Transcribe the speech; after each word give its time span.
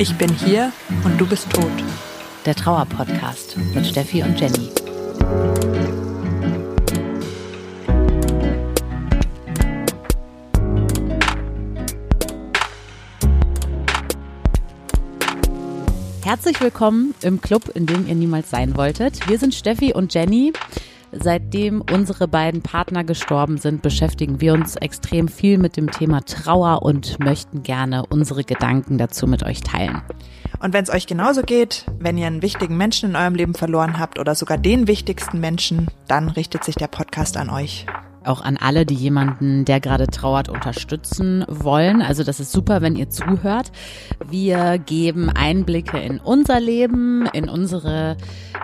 Ich 0.00 0.16
bin 0.16 0.34
hier 0.34 0.72
und 1.04 1.20
du 1.20 1.26
bist 1.26 1.52
tot. 1.52 1.70
Der 2.46 2.54
Trauer-Podcast 2.54 3.58
mit 3.74 3.86
Steffi 3.86 4.22
und 4.22 4.40
Jenny. 4.40 4.70
Herzlich 16.24 16.58
willkommen 16.62 17.14
im 17.20 17.42
Club, 17.42 17.68
in 17.74 17.84
dem 17.84 18.08
ihr 18.08 18.14
niemals 18.14 18.48
sein 18.48 18.78
wolltet. 18.78 19.28
Wir 19.28 19.38
sind 19.38 19.54
Steffi 19.54 19.92
und 19.92 20.14
Jenny. 20.14 20.54
Seitdem 21.12 21.82
unsere 21.92 22.28
beiden 22.28 22.62
Partner 22.62 23.02
gestorben 23.04 23.58
sind, 23.58 23.82
beschäftigen 23.82 24.40
wir 24.40 24.54
uns 24.54 24.76
extrem 24.76 25.28
viel 25.28 25.58
mit 25.58 25.76
dem 25.76 25.90
Thema 25.90 26.20
Trauer 26.24 26.82
und 26.82 27.18
möchten 27.18 27.62
gerne 27.62 28.06
unsere 28.06 28.44
Gedanken 28.44 28.96
dazu 28.96 29.26
mit 29.26 29.42
euch 29.42 29.60
teilen. 29.60 30.02
Und 30.60 30.72
wenn 30.72 30.84
es 30.84 30.90
euch 30.90 31.06
genauso 31.06 31.42
geht, 31.42 31.86
wenn 31.98 32.18
ihr 32.18 32.26
einen 32.26 32.42
wichtigen 32.42 32.76
Menschen 32.76 33.10
in 33.10 33.16
eurem 33.16 33.34
Leben 33.34 33.54
verloren 33.54 33.98
habt 33.98 34.18
oder 34.18 34.34
sogar 34.34 34.58
den 34.58 34.86
wichtigsten 34.86 35.40
Menschen, 35.40 35.88
dann 36.06 36.28
richtet 36.28 36.64
sich 36.64 36.74
der 36.74 36.88
Podcast 36.88 37.36
an 37.36 37.50
euch 37.50 37.86
auch 38.24 38.40
an 38.42 38.56
alle, 38.56 38.86
die 38.86 38.94
jemanden, 38.94 39.64
der 39.64 39.80
gerade 39.80 40.06
trauert, 40.06 40.48
unterstützen 40.48 41.44
wollen. 41.48 42.02
Also 42.02 42.24
das 42.24 42.40
ist 42.40 42.52
super, 42.52 42.82
wenn 42.82 42.96
ihr 42.96 43.10
zuhört. 43.10 43.72
Wir 44.28 44.78
geben 44.78 45.30
Einblicke 45.30 45.98
in 45.98 46.18
unser 46.18 46.60
Leben, 46.60 47.26
in 47.32 47.48
unsere 47.48 48.16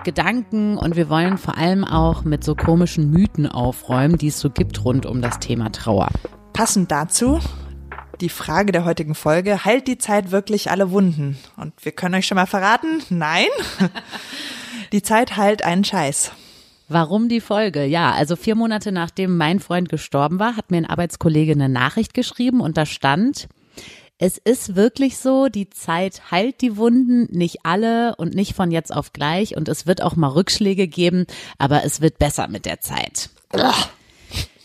Gedanken 0.03 0.77
und 0.77 0.95
wir 0.95 1.09
wollen 1.09 1.37
vor 1.37 1.57
allem 1.57 1.83
auch 1.83 2.23
mit 2.23 2.43
so 2.43 2.55
komischen 2.55 3.11
Mythen 3.11 3.47
aufräumen, 3.47 4.17
die 4.17 4.27
es 4.27 4.39
so 4.39 4.49
gibt 4.49 4.83
rund 4.85 5.05
um 5.05 5.21
das 5.21 5.39
Thema 5.39 5.71
Trauer. 5.71 6.09
Passend 6.53 6.91
dazu 6.91 7.39
die 8.21 8.29
Frage 8.29 8.71
der 8.71 8.85
heutigen 8.85 9.15
Folge, 9.15 9.63
heilt 9.65 9.87
die 9.87 9.97
Zeit 9.97 10.31
wirklich 10.31 10.71
alle 10.71 10.91
Wunden? 10.91 11.37
Und 11.55 11.73
wir 11.85 11.91
können 11.91 12.15
euch 12.15 12.27
schon 12.27 12.35
mal 12.35 12.47
verraten, 12.47 13.03
nein. 13.09 13.45
Die 14.91 15.01
Zeit 15.01 15.35
heilt 15.37 15.63
einen 15.63 15.83
Scheiß. 15.83 16.31
Warum 16.89 17.27
die 17.27 17.41
Folge? 17.41 17.83
Ja, 17.85 18.11
also 18.11 18.35
vier 18.35 18.55
Monate 18.55 18.91
nachdem 18.91 19.35
mein 19.35 19.59
Freund 19.59 19.89
gestorben 19.89 20.39
war, 20.39 20.55
hat 20.55 20.71
mir 20.71 20.77
ein 20.77 20.85
Arbeitskollege 20.85 21.51
eine 21.51 21.69
Nachricht 21.69 22.13
geschrieben 22.13 22.61
und 22.61 22.77
da 22.77 22.85
stand, 22.85 23.49
es 24.19 24.37
ist 24.37 24.75
wirklich 24.75 25.17
so, 25.17 25.47
die 25.47 25.69
Zeit 25.69 26.31
heilt 26.31 26.61
die 26.61 26.77
Wunden, 26.77 27.27
nicht 27.37 27.59
alle 27.63 28.15
und 28.15 28.33
nicht 28.33 28.55
von 28.55 28.71
jetzt 28.71 28.93
auf 28.93 29.13
gleich 29.13 29.55
und 29.55 29.67
es 29.67 29.85
wird 29.85 30.01
auch 30.01 30.15
mal 30.15 30.29
Rückschläge 30.29 30.87
geben, 30.87 31.25
aber 31.57 31.83
es 31.83 32.01
wird 32.01 32.17
besser 32.17 32.47
mit 32.47 32.65
der 32.65 32.79
Zeit. 32.79 33.29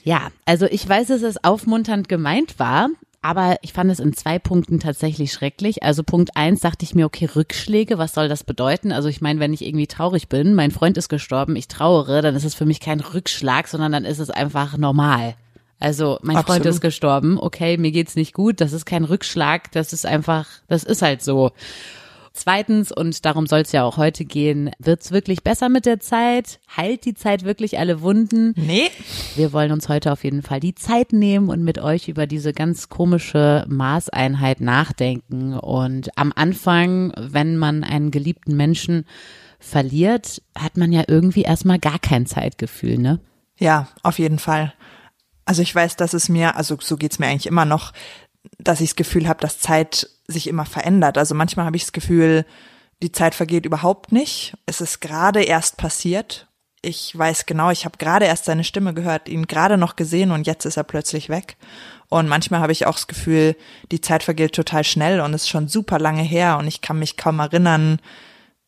Ja, 0.04 0.30
also 0.46 0.66
ich 0.66 0.88
weiß, 0.88 1.08
dass 1.08 1.22
es 1.22 1.42
aufmunternd 1.44 2.08
gemeint 2.08 2.58
war, 2.58 2.88
aber 3.22 3.56
ich 3.62 3.72
fand 3.72 3.90
es 3.90 4.00
in 4.00 4.12
zwei 4.12 4.38
Punkten 4.40 4.80
tatsächlich 4.80 5.32
schrecklich. 5.32 5.82
Also 5.84 6.02
Punkt 6.02 6.36
eins 6.36 6.60
dachte 6.60 6.84
ich 6.84 6.94
mir, 6.94 7.06
okay, 7.06 7.26
Rückschläge, 7.26 7.96
was 7.96 8.14
soll 8.14 8.28
das 8.28 8.42
bedeuten? 8.42 8.90
Also 8.90 9.08
ich 9.08 9.20
meine, 9.20 9.38
wenn 9.38 9.52
ich 9.52 9.64
irgendwie 9.64 9.86
traurig 9.86 10.28
bin, 10.28 10.54
mein 10.54 10.72
Freund 10.72 10.98
ist 10.98 11.08
gestorben, 11.08 11.54
ich 11.54 11.68
trauere, 11.68 12.20
dann 12.20 12.34
ist 12.34 12.44
es 12.44 12.54
für 12.54 12.66
mich 12.66 12.80
kein 12.80 13.00
Rückschlag, 13.00 13.68
sondern 13.68 13.92
dann 13.92 14.04
ist 14.04 14.18
es 14.18 14.30
einfach 14.30 14.76
normal. 14.76 15.36
Also 15.78 16.18
mein 16.22 16.36
Absolut. 16.36 16.62
Freund 16.62 16.66
ist 16.74 16.80
gestorben, 16.80 17.38
okay, 17.40 17.76
mir 17.76 17.92
geht's 17.92 18.16
nicht 18.16 18.34
gut, 18.34 18.60
das 18.60 18.72
ist 18.72 18.86
kein 18.86 19.04
Rückschlag, 19.04 19.70
das 19.72 19.92
ist 19.92 20.04
einfach, 20.04 20.46
das 20.68 20.84
ist 20.84 21.02
halt 21.02 21.22
so. 21.22 21.50
Zweitens, 22.34 22.90
und 22.90 23.24
darum 23.26 23.46
soll 23.46 23.60
es 23.60 23.72
ja 23.72 23.84
auch 23.84 23.98
heute 23.98 24.24
gehen, 24.24 24.70
wird's 24.78 25.12
wirklich 25.12 25.42
besser 25.42 25.68
mit 25.68 25.84
der 25.84 26.00
Zeit? 26.00 26.60
Heilt 26.76 27.04
die 27.04 27.14
Zeit 27.14 27.44
wirklich 27.44 27.78
alle 27.78 28.00
Wunden? 28.00 28.54
Nee. 28.56 28.90
Wir 29.36 29.52
wollen 29.52 29.70
uns 29.70 29.88
heute 29.88 30.12
auf 30.12 30.24
jeden 30.24 30.42
Fall 30.42 30.58
die 30.58 30.74
Zeit 30.74 31.12
nehmen 31.12 31.50
und 31.50 31.62
mit 31.62 31.78
euch 31.78 32.08
über 32.08 32.26
diese 32.26 32.52
ganz 32.52 32.88
komische 32.88 33.66
Maßeinheit 33.68 34.60
nachdenken. 34.60 35.58
Und 35.58 36.16
am 36.16 36.32
Anfang, 36.34 37.12
wenn 37.16 37.56
man 37.58 37.84
einen 37.84 38.10
geliebten 38.10 38.56
Menschen 38.56 39.04
verliert, 39.58 40.42
hat 40.56 40.76
man 40.76 40.90
ja 40.90 41.04
irgendwie 41.06 41.42
erstmal 41.42 41.78
gar 41.78 41.98
kein 41.98 42.26
Zeitgefühl, 42.26 42.98
ne? 42.98 43.20
Ja, 43.58 43.88
auf 44.02 44.18
jeden 44.18 44.38
Fall. 44.38 44.72
Also 45.44 45.62
ich 45.62 45.74
weiß, 45.74 45.96
dass 45.96 46.14
es 46.14 46.28
mir, 46.28 46.56
also 46.56 46.76
so 46.80 46.96
geht's 46.96 47.18
mir 47.18 47.26
eigentlich 47.26 47.46
immer 47.46 47.64
noch, 47.64 47.92
dass 48.58 48.80
ich 48.80 48.90
das 48.90 48.96
Gefühl 48.96 49.28
habe, 49.28 49.40
dass 49.40 49.60
Zeit 49.60 50.08
sich 50.26 50.48
immer 50.48 50.64
verändert. 50.64 51.18
Also 51.18 51.34
manchmal 51.34 51.66
habe 51.66 51.76
ich 51.76 51.84
das 51.84 51.92
Gefühl, 51.92 52.44
die 53.02 53.12
Zeit 53.12 53.34
vergeht 53.34 53.66
überhaupt 53.66 54.12
nicht. 54.12 54.54
Es 54.66 54.80
ist 54.80 55.00
gerade 55.00 55.42
erst 55.42 55.76
passiert. 55.76 56.46
Ich 56.80 57.16
weiß 57.16 57.46
genau, 57.46 57.70
ich 57.70 57.84
habe 57.84 57.98
gerade 57.98 58.26
erst 58.26 58.44
seine 58.44 58.64
Stimme 58.64 58.92
gehört, 58.92 59.28
ihn 59.28 59.46
gerade 59.46 59.76
noch 59.76 59.94
gesehen 59.94 60.32
und 60.32 60.46
jetzt 60.46 60.64
ist 60.64 60.76
er 60.76 60.84
plötzlich 60.84 61.28
weg. 61.28 61.56
Und 62.08 62.28
manchmal 62.28 62.60
habe 62.60 62.72
ich 62.72 62.86
auch 62.86 62.94
das 62.94 63.06
Gefühl, 63.06 63.56
die 63.92 64.00
Zeit 64.00 64.22
vergeht 64.22 64.52
total 64.52 64.84
schnell 64.84 65.20
und 65.20 65.32
ist 65.32 65.48
schon 65.48 65.68
super 65.68 65.98
lange 65.98 66.22
her 66.22 66.58
und 66.58 66.66
ich 66.66 66.80
kann 66.80 66.98
mich 66.98 67.16
kaum 67.16 67.38
erinnern, 67.38 68.00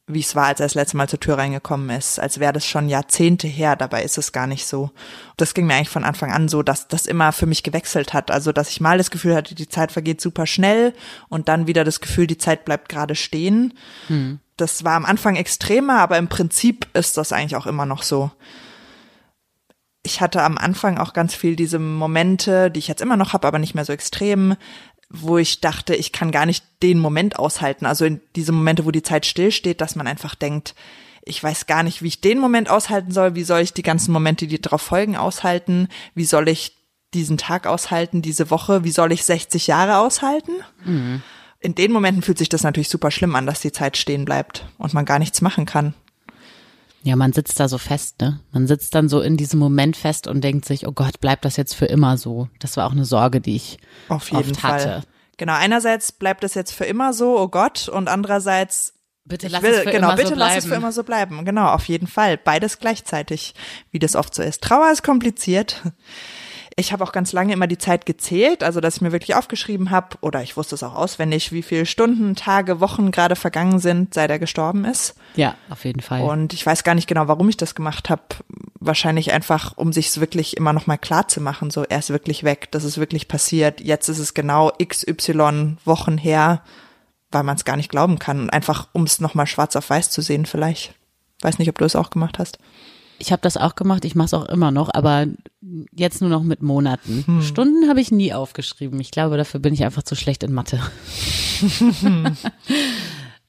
wie 0.07 0.21
es 0.21 0.37
war, 0.37 0.47
als 0.47 0.61
er 0.61 0.67
das 0.67 0.75
letzte 0.75 0.99
Mal 0.99 1.09
zur 1.09 1.21
Tür 1.21 1.39
reingekommen 1.39 1.89
ist, 1.89 2.21
als 2.21 2.39
wäre 2.39 2.53
das 2.53 2.67
schon 2.67 2.91
Jahrzehnte 2.91 3.47
her, 3.47 3.75
dabei 3.75 4.03
ist 4.03 4.19
es 4.19 4.33
gar 4.33 4.47
nicht 4.47 4.67
so. 4.67 4.91
Das 5.39 5.55
ging 5.55 5.67
mir 5.67 5.75
eigentlich 5.75 5.89
von 5.89 6.05
Anfang 6.05 6.31
an 6.31 6.49
so, 6.49 6.63
dass 6.63 6.89
das 6.89 7.07
immer 7.07 7.33
für 7.33 7.47
mich 7.47 7.63
gewechselt 7.63 8.13
hat, 8.13 8.31
also 8.31 8.53
dass 8.53 8.69
ich 8.69 8.83
mal 8.83 8.99
das 8.99 9.11
Gefühl 9.11 9.35
hatte, 9.35 9.55
die 9.55 9.69
Zeit 9.69 9.93
vergeht 9.93 10.21
super 10.21 10.47
schnell 10.47 10.93
und 11.29 11.49
dann 11.49 11.67
wieder 11.67 11.85
das 11.85 12.01
Gefühl, 12.01 12.27
die 12.27 12.37
Zeit 12.37 12.67
bleibt 12.67 12.91
gerade 12.91 13.15
stehen. 13.15 13.73
Hm. 14.09 14.41
Das 14.59 14.85
war 14.85 14.93
am 14.93 15.07
Anfang 15.07 15.37
extremer, 15.37 16.01
aber 16.01 16.19
im 16.19 16.29
Prinzip 16.29 16.87
ist 16.93 17.17
das 17.17 17.33
eigentlich 17.33 17.57
auch 17.57 17.67
immer 17.67 17.87
noch 17.87 18.03
so. 18.03 18.31
Ich 20.03 20.21
hatte 20.21 20.43
am 20.43 20.59
Anfang 20.59 20.99
auch 20.99 21.15
ganz 21.15 21.35
viel 21.35 21.57
diese 21.57 21.79
Momente, 21.79 22.71
die 22.71 22.79
ich 22.79 22.89
jetzt 22.89 23.01
immer 23.01 23.17
noch 23.17 23.33
habe, 23.33 23.49
aber 23.49 23.59
nicht 23.59 23.75
mehr 23.75 23.87
so 23.87 23.93
extrem, 23.95 24.55
wo 25.11 25.39
ich 25.39 25.61
dachte, 25.61 25.95
ich 25.95 26.13
kann 26.13 26.33
gar 26.33 26.47
nicht 26.47 26.65
den 26.83 26.99
Moment 26.99 27.39
aushalten. 27.39 27.87
Also 27.87 28.05
in 28.05 28.21
diese 28.37 28.53
Momente, 28.53 28.85
wo 28.85 28.91
die 28.91 29.03
Zeit 29.03 29.27
stillsteht, 29.27 29.81
dass 29.81 29.97
man 29.97 30.07
einfach 30.07 30.35
denkt, 30.35 30.75
ich 31.23 31.43
weiß 31.43 31.67
gar 31.67 31.83
nicht, 31.83 32.03
wie 32.03 32.09
ich 32.09 32.21
den 32.21 32.39
Moment 32.39 32.69
aushalten 32.69 33.11
soll. 33.11 33.35
Wie 33.35 33.45
soll 33.45 33.61
ich 33.61 33.73
die 33.73 33.83
ganzen 33.83 34.13
Momente, 34.13 34.47
die 34.47 34.61
darauf 34.61 34.83
folgen, 34.83 35.17
aushalten? 35.17 35.89
Wie 36.15 36.25
soll 36.25 36.49
ich 36.49 36.77
diesen 37.15 37.39
Tag 37.39 37.67
aushalten, 37.67 38.23
diese 38.23 38.51
Woche? 38.51 38.85
Wie 38.85 38.91
soll 38.91 39.13
ich 39.13 39.25
60 39.25 39.67
Jahre 39.67 39.99
aushalten? 39.99 40.53
Mhm. 40.85 41.23
In 41.61 41.75
den 41.75 41.93
Momenten 41.93 42.23
fühlt 42.23 42.37
sich 42.37 42.51
das 42.51 42.63
natürlich 42.63 42.91
super 42.91 43.11
schlimm 43.11 43.35
an, 43.37 43.47
dass 43.47 43.61
die 43.61 43.73
Zeit 43.73 43.97
stehen 43.97 44.27
bleibt 44.27 44.67
und 44.77 44.93
man 44.93 45.07
gar 45.07 45.19
nichts 45.19 45.41
machen 45.41 45.65
kann. 45.65 45.95
Ja, 47.07 47.17
man 47.17 47.35
sitzt 47.35 47.61
da 47.61 47.69
so 47.69 47.77
fest, 47.77 48.23
ne? 48.23 48.41
Man 48.51 48.67
sitzt 48.67 48.95
dann 48.95 49.11
so 49.11 49.21
in 49.21 49.37
diesem 49.37 49.61
Moment 49.61 49.95
fest 49.95 50.27
und 50.27 50.43
denkt 50.43 50.65
sich, 50.65 50.89
oh 50.89 50.93
Gott, 50.93 51.21
bleibt 51.21 51.45
das 51.45 51.59
jetzt 51.59 51.75
für 51.75 51.85
immer 51.85 52.17
so? 52.17 52.49
Das 52.61 52.79
war 52.79 52.87
auch 52.87 52.93
eine 52.93 53.05
Sorge, 53.05 53.43
die 53.43 53.57
ich 53.57 53.79
Auf 54.09 54.31
jeden 54.31 54.53
oft 54.53 54.63
hatte. 54.63 54.85
Fall. 54.85 55.03
Genau, 55.37 55.53
einerseits 55.53 56.13
bleibt 56.13 56.45
es 56.45 56.55
jetzt 56.55 56.73
für 56.73 56.87
immer 56.87 57.13
so, 57.13 57.39
oh 57.39 57.49
Gott, 57.49 57.91
und 57.91 58.09
andererseits 58.09 58.95
Bitte 59.27 59.49
lass 59.49 59.63
will, 59.63 59.73
es 59.73 59.81
für 59.81 59.91
genau, 59.91 60.09
immer 60.09 60.17
bitte 60.17 60.29
so 60.31 60.35
lass 60.35 60.57
es 60.57 60.65
für 60.65 60.75
immer 60.77 60.93
so 60.93 61.05
bleiben. 61.05 61.45
Genau, 61.45 61.69
auf 61.69 61.89
jeden 61.89 62.07
Fall. 62.07 62.39
Beides 62.39 62.79
gleichzeitig, 62.79 63.55
wie 63.91 63.99
das 63.99 64.17
oft 64.17 64.35
so 64.35 64.43
ist. 64.43 64.63
Trauer 64.63 64.91
ist 64.91 65.03
kompliziert. 65.03 65.83
Ich 66.77 66.93
habe 66.93 67.05
auch 67.05 67.13
ganz 67.13 67.33
lange 67.33 67.53
immer 67.53 67.69
die 67.69 67.79
Zeit 67.79 68.05
gezählt, 68.05 68.65
also 68.65 68.81
dass 68.81 68.97
ich 68.97 69.01
mir 69.01 69.13
wirklich 69.13 69.37
aufgeschrieben 69.37 69.91
habe, 69.91 70.17
oder 70.23 70.43
ich 70.43 70.57
wusste 70.57 70.75
es 70.75 70.83
auch 70.83 70.95
auswendig, 70.95 71.53
wie 71.53 71.63
viele 71.63 71.87
Stunden, 71.87 72.35
Tage, 72.35 72.81
Wochen 72.81 73.13
gerade 73.13 73.37
vergangen 73.37 73.79
sind, 73.79 74.13
seit 74.13 74.31
er 74.31 74.41
gestorben 74.41 74.85
ist. 74.85 75.15
Ja, 75.37 75.55
auf 75.71 75.85
jeden 75.85 76.01
Fall. 76.01 76.23
Und 76.23 76.53
ich 76.53 76.67
weiß 76.67 76.83
gar 76.83 76.97
nicht 76.97 77.07
genau, 77.07 77.29
warum 77.29 77.49
ich 77.49 77.57
das 77.57 77.77
gemacht 77.77 78.11
habe. 78.11 78.23
Wahrscheinlich 78.81 79.33
einfach, 79.33 79.77
um 79.77 79.93
sich 79.93 80.19
wirklich 80.21 80.57
immer 80.57 80.73
noch 80.73 80.89
mal 80.89 80.99
klar 80.99 81.29
zu 81.29 81.41
machen, 81.41 81.71
so 81.71 81.85
er 81.85 82.01
ist 82.01 82.11
wirklich 82.11 82.43
weg, 82.43 82.69
das 82.73 82.83
ist 82.83 82.99
wirklich 82.99 83.29
passiert. 83.29 83.81
Jetzt 83.81 84.09
ist 84.09 84.19
es 84.19 84.35
genau 84.35 84.73
XY 84.83 85.77
Wochen 85.85 86.19
her, 86.19 86.63
weil 87.31 87.45
man 87.45 87.57
es 87.57 87.65
gar 87.65 87.77
nicht 87.77 87.91
glauben 87.91 88.19
kann. 88.19 88.41
Und 88.41 88.51
einfach, 88.51 88.89
um 88.93 89.05
es 89.05 89.21
noch 89.21 89.35
mal 89.35 89.47
schwarz 89.47 89.77
auf 89.77 89.91
weiß 89.91 90.11
zu 90.11 90.23
sehen, 90.23 90.45
vielleicht. 90.45 90.95
Weiß 91.41 91.59
nicht, 91.59 91.69
ob 91.69 91.79
du 91.79 91.85
es 91.85 91.97
auch 91.97 92.11
gemacht 92.11 92.39
hast. 92.39 92.59
Ich 93.19 93.33
habe 93.33 93.43
das 93.43 93.57
auch 93.57 93.75
gemacht, 93.75 94.05
ich 94.05 94.15
mache 94.15 94.27
es 94.27 94.35
auch 94.35 94.47
immer 94.47 94.71
noch, 94.71 94.91
aber 94.93 95.27
jetzt 95.93 96.21
nur 96.21 96.31
noch 96.31 96.43
mit 96.43 96.63
Monaten. 96.63 97.25
Hm. 97.27 97.43
Stunden 97.43 97.89
habe 97.89 98.01
ich 98.01 98.11
nie 98.11 98.33
aufgeschrieben. 98.33 99.01
Ich 99.01 99.11
glaube, 99.11 99.37
dafür 99.37 99.61
bin 99.61 99.75
ich 99.75 99.85
einfach 99.85 100.03
zu 100.03 100.15
schlecht 100.15 100.43
in 100.43 100.53
Mathe. 100.53 100.81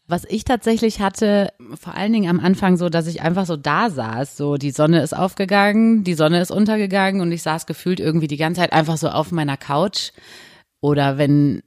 Was 0.07 0.23
ich 0.25 0.43
tatsächlich 0.43 0.99
hatte, 0.99 1.49
vor 1.79 1.95
allen 1.95 2.13
Dingen 2.13 2.29
am 2.29 2.39
Anfang 2.39 2.77
so, 2.77 2.89
dass 2.89 3.07
ich 3.07 3.23
einfach 3.23 3.47
so 3.47 3.57
da 3.57 3.89
saß, 3.89 4.37
so 4.37 4.57
die 4.57 4.69
Sonne 4.69 5.01
ist 5.01 5.17
aufgegangen, 5.17 6.03
die 6.03 6.13
Sonne 6.13 6.41
ist 6.41 6.51
untergegangen 6.51 7.21
und 7.21 7.31
ich 7.31 7.41
saß 7.41 7.65
gefühlt 7.65 7.99
irgendwie 7.99 8.27
die 8.27 8.37
ganze 8.37 8.61
Zeit 8.61 8.71
einfach 8.71 8.97
so 8.97 9.09
auf 9.09 9.31
meiner 9.31 9.57
Couch. 9.57 10.11
Oder 10.79 11.17
wenn 11.17 11.63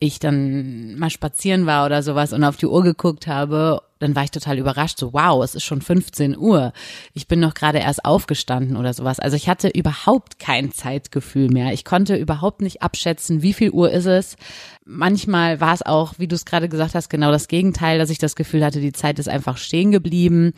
ich 0.00 0.20
dann 0.20 0.96
mal 0.96 1.10
spazieren 1.10 1.66
war 1.66 1.84
oder 1.84 2.02
sowas 2.02 2.32
und 2.32 2.44
auf 2.44 2.56
die 2.56 2.66
Uhr 2.66 2.84
geguckt 2.84 3.26
habe, 3.26 3.82
dann 3.98 4.14
war 4.14 4.22
ich 4.22 4.30
total 4.30 4.58
überrascht, 4.58 4.98
so 4.98 5.12
wow, 5.12 5.42
es 5.42 5.56
ist 5.56 5.64
schon 5.64 5.82
15 5.82 6.38
Uhr. 6.38 6.72
Ich 7.14 7.26
bin 7.26 7.40
noch 7.40 7.54
gerade 7.54 7.78
erst 7.78 8.04
aufgestanden 8.04 8.76
oder 8.76 8.94
sowas. 8.94 9.18
Also 9.18 9.36
ich 9.36 9.48
hatte 9.48 9.68
überhaupt 9.68 10.38
kein 10.38 10.70
Zeitgefühl 10.70 11.48
mehr. 11.48 11.72
Ich 11.72 11.84
konnte 11.84 12.14
überhaupt 12.14 12.60
nicht 12.60 12.80
abschätzen, 12.80 13.42
wie 13.42 13.52
viel 13.52 13.70
Uhr 13.70 13.90
ist 13.90 14.06
es. 14.06 14.36
Manchmal 14.84 15.60
war 15.60 15.74
es 15.74 15.82
auch, 15.82 16.14
wie 16.18 16.28
du 16.28 16.36
es 16.36 16.44
gerade 16.44 16.68
gesagt 16.68 16.94
hast, 16.94 17.08
genau 17.08 17.32
das 17.32 17.48
Gegenteil, 17.48 17.98
dass 17.98 18.10
ich 18.10 18.18
das 18.18 18.36
Gefühl 18.36 18.64
hatte, 18.64 18.80
die 18.80 18.92
Zeit 18.92 19.18
ist 19.18 19.28
einfach 19.28 19.56
stehen 19.56 19.90
geblieben. 19.90 20.52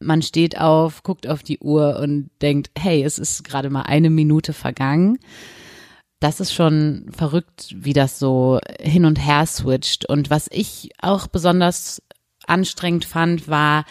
Man 0.00 0.20
steht 0.20 0.58
auf, 0.58 1.02
guckt 1.02 1.26
auf 1.26 1.42
die 1.42 1.60
Uhr 1.60 1.98
und 1.98 2.28
denkt, 2.42 2.70
hey, 2.78 3.02
es 3.02 3.18
ist 3.18 3.42
gerade 3.44 3.70
mal 3.70 3.82
eine 3.82 4.10
Minute 4.10 4.52
vergangen. 4.52 5.18
Das 6.22 6.40
ist 6.40 6.52
schon 6.52 7.06
verrückt, 7.16 7.74
wie 7.74 7.92
das 7.92 8.18
so 8.18 8.60
hin 8.80 9.04
und 9.04 9.16
her 9.16 9.44
switcht. 9.46 10.08
Und 10.08 10.30
was 10.30 10.48
ich 10.50 10.90
auch 11.00 11.26
besonders 11.26 12.00
anstrengend 12.46 13.04
fand, 13.04 13.48
war, 13.48 13.84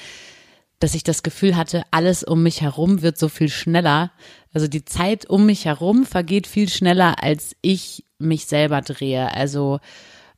dass 0.79 0.95
ich 0.95 1.03
das 1.03 1.23
Gefühl 1.23 1.55
hatte, 1.55 1.83
alles 1.91 2.23
um 2.23 2.41
mich 2.41 2.61
herum 2.61 3.01
wird 3.01 3.17
so 3.17 3.29
viel 3.29 3.49
schneller. 3.49 4.11
Also 4.53 4.67
die 4.67 4.85
Zeit 4.85 5.29
um 5.29 5.45
mich 5.45 5.65
herum 5.65 6.05
vergeht 6.05 6.47
viel 6.47 6.69
schneller, 6.69 7.23
als 7.23 7.55
ich 7.61 8.05
mich 8.17 8.45
selber 8.45 8.81
drehe. 8.81 9.33
Also 9.33 9.79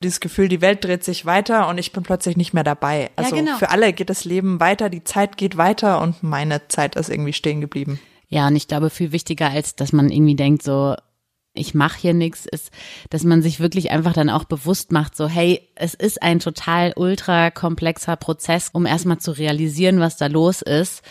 dieses 0.02 0.20
Gefühl, 0.20 0.48
die 0.48 0.60
Welt 0.60 0.84
dreht 0.84 1.04
sich 1.04 1.24
weiter 1.24 1.68
und 1.68 1.78
ich 1.78 1.92
bin 1.92 2.02
plötzlich 2.02 2.36
nicht 2.36 2.52
mehr 2.52 2.64
dabei. 2.64 3.10
Also 3.16 3.36
ja, 3.36 3.42
genau. 3.42 3.56
für 3.56 3.70
alle 3.70 3.92
geht 3.92 4.10
das 4.10 4.24
Leben 4.24 4.60
weiter, 4.60 4.90
die 4.90 5.04
Zeit 5.04 5.36
geht 5.36 5.56
weiter 5.56 6.00
und 6.02 6.22
meine 6.22 6.68
Zeit 6.68 6.96
ist 6.96 7.08
irgendwie 7.08 7.32
stehen 7.32 7.60
geblieben. 7.60 7.98
Ja, 8.28 8.48
und 8.48 8.56
ich 8.56 8.68
glaube, 8.68 8.90
viel 8.90 9.12
wichtiger 9.12 9.50
als, 9.50 9.76
dass 9.76 9.92
man 9.92 10.10
irgendwie 10.10 10.34
denkt, 10.34 10.62
so, 10.62 10.96
ich 11.54 11.72
mache 11.74 11.98
hier 11.98 12.14
nichts, 12.14 12.46
ist, 12.46 12.70
dass 13.10 13.24
man 13.24 13.40
sich 13.40 13.60
wirklich 13.60 13.90
einfach 13.92 14.12
dann 14.12 14.28
auch 14.28 14.44
bewusst 14.44 14.92
macht, 14.92 15.16
so 15.16 15.28
hey, 15.28 15.68
es 15.76 15.94
ist 15.94 16.22
ein 16.22 16.40
total 16.40 16.92
ultra 16.96 17.50
komplexer 17.50 18.16
Prozess, 18.16 18.70
um 18.72 18.86
erstmal 18.86 19.18
zu 19.18 19.30
realisieren, 19.30 20.00
was 20.00 20.16
da 20.16 20.26
los 20.26 20.62
ist 20.62 21.02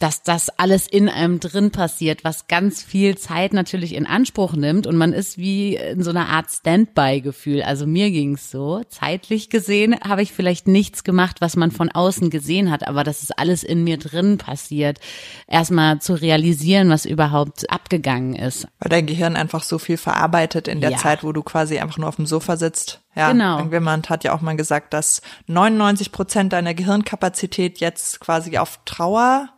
dass 0.00 0.22
das 0.22 0.48
alles 0.58 0.86
in 0.86 1.10
einem 1.10 1.40
drin 1.40 1.70
passiert, 1.70 2.24
was 2.24 2.48
ganz 2.48 2.82
viel 2.82 3.18
Zeit 3.18 3.52
natürlich 3.52 3.94
in 3.94 4.06
Anspruch 4.06 4.54
nimmt 4.54 4.86
und 4.86 4.96
man 4.96 5.12
ist 5.12 5.36
wie 5.36 5.76
in 5.76 6.02
so 6.02 6.08
einer 6.08 6.30
Art 6.30 6.50
Standby-Gefühl. 6.50 7.62
Also 7.62 7.86
mir 7.86 8.10
ging's 8.10 8.50
so. 8.50 8.82
Zeitlich 8.88 9.50
gesehen 9.50 9.94
habe 10.02 10.22
ich 10.22 10.32
vielleicht 10.32 10.66
nichts 10.66 11.04
gemacht, 11.04 11.42
was 11.42 11.54
man 11.54 11.70
von 11.70 11.90
außen 11.90 12.30
gesehen 12.30 12.70
hat, 12.70 12.88
aber 12.88 13.04
das 13.04 13.22
ist 13.22 13.38
alles 13.38 13.62
in 13.62 13.84
mir 13.84 13.98
drin 13.98 14.38
passiert. 14.38 14.98
Erstmal 15.46 16.00
zu 16.00 16.14
realisieren, 16.14 16.88
was 16.88 17.04
überhaupt 17.04 17.70
abgegangen 17.70 18.34
ist. 18.34 18.66
Weil 18.78 18.88
dein 18.88 19.06
Gehirn 19.06 19.36
einfach 19.36 19.62
so 19.62 19.78
viel 19.78 19.98
verarbeitet 19.98 20.66
in 20.66 20.80
der 20.80 20.92
Ja. 20.92 20.96
Zeit, 20.98 21.22
wo 21.22 21.32
du 21.32 21.42
quasi 21.42 21.78
einfach 21.78 21.98
nur 21.98 22.08
auf 22.08 22.16
dem 22.16 22.26
Sofa 22.26 22.56
sitzt. 22.56 23.02
Ja, 23.14 23.32
Genau. 23.32 23.58
Irgendjemand 23.58 24.08
hat 24.08 24.24
ja 24.24 24.32
auch 24.32 24.40
mal 24.40 24.56
gesagt, 24.56 24.94
dass 24.94 25.20
99 25.46 26.10
Prozent 26.10 26.54
deiner 26.54 26.72
Gehirnkapazität 26.72 27.80
jetzt 27.80 28.20
quasi 28.20 28.56
auf 28.56 28.80
Trauer 28.86 29.50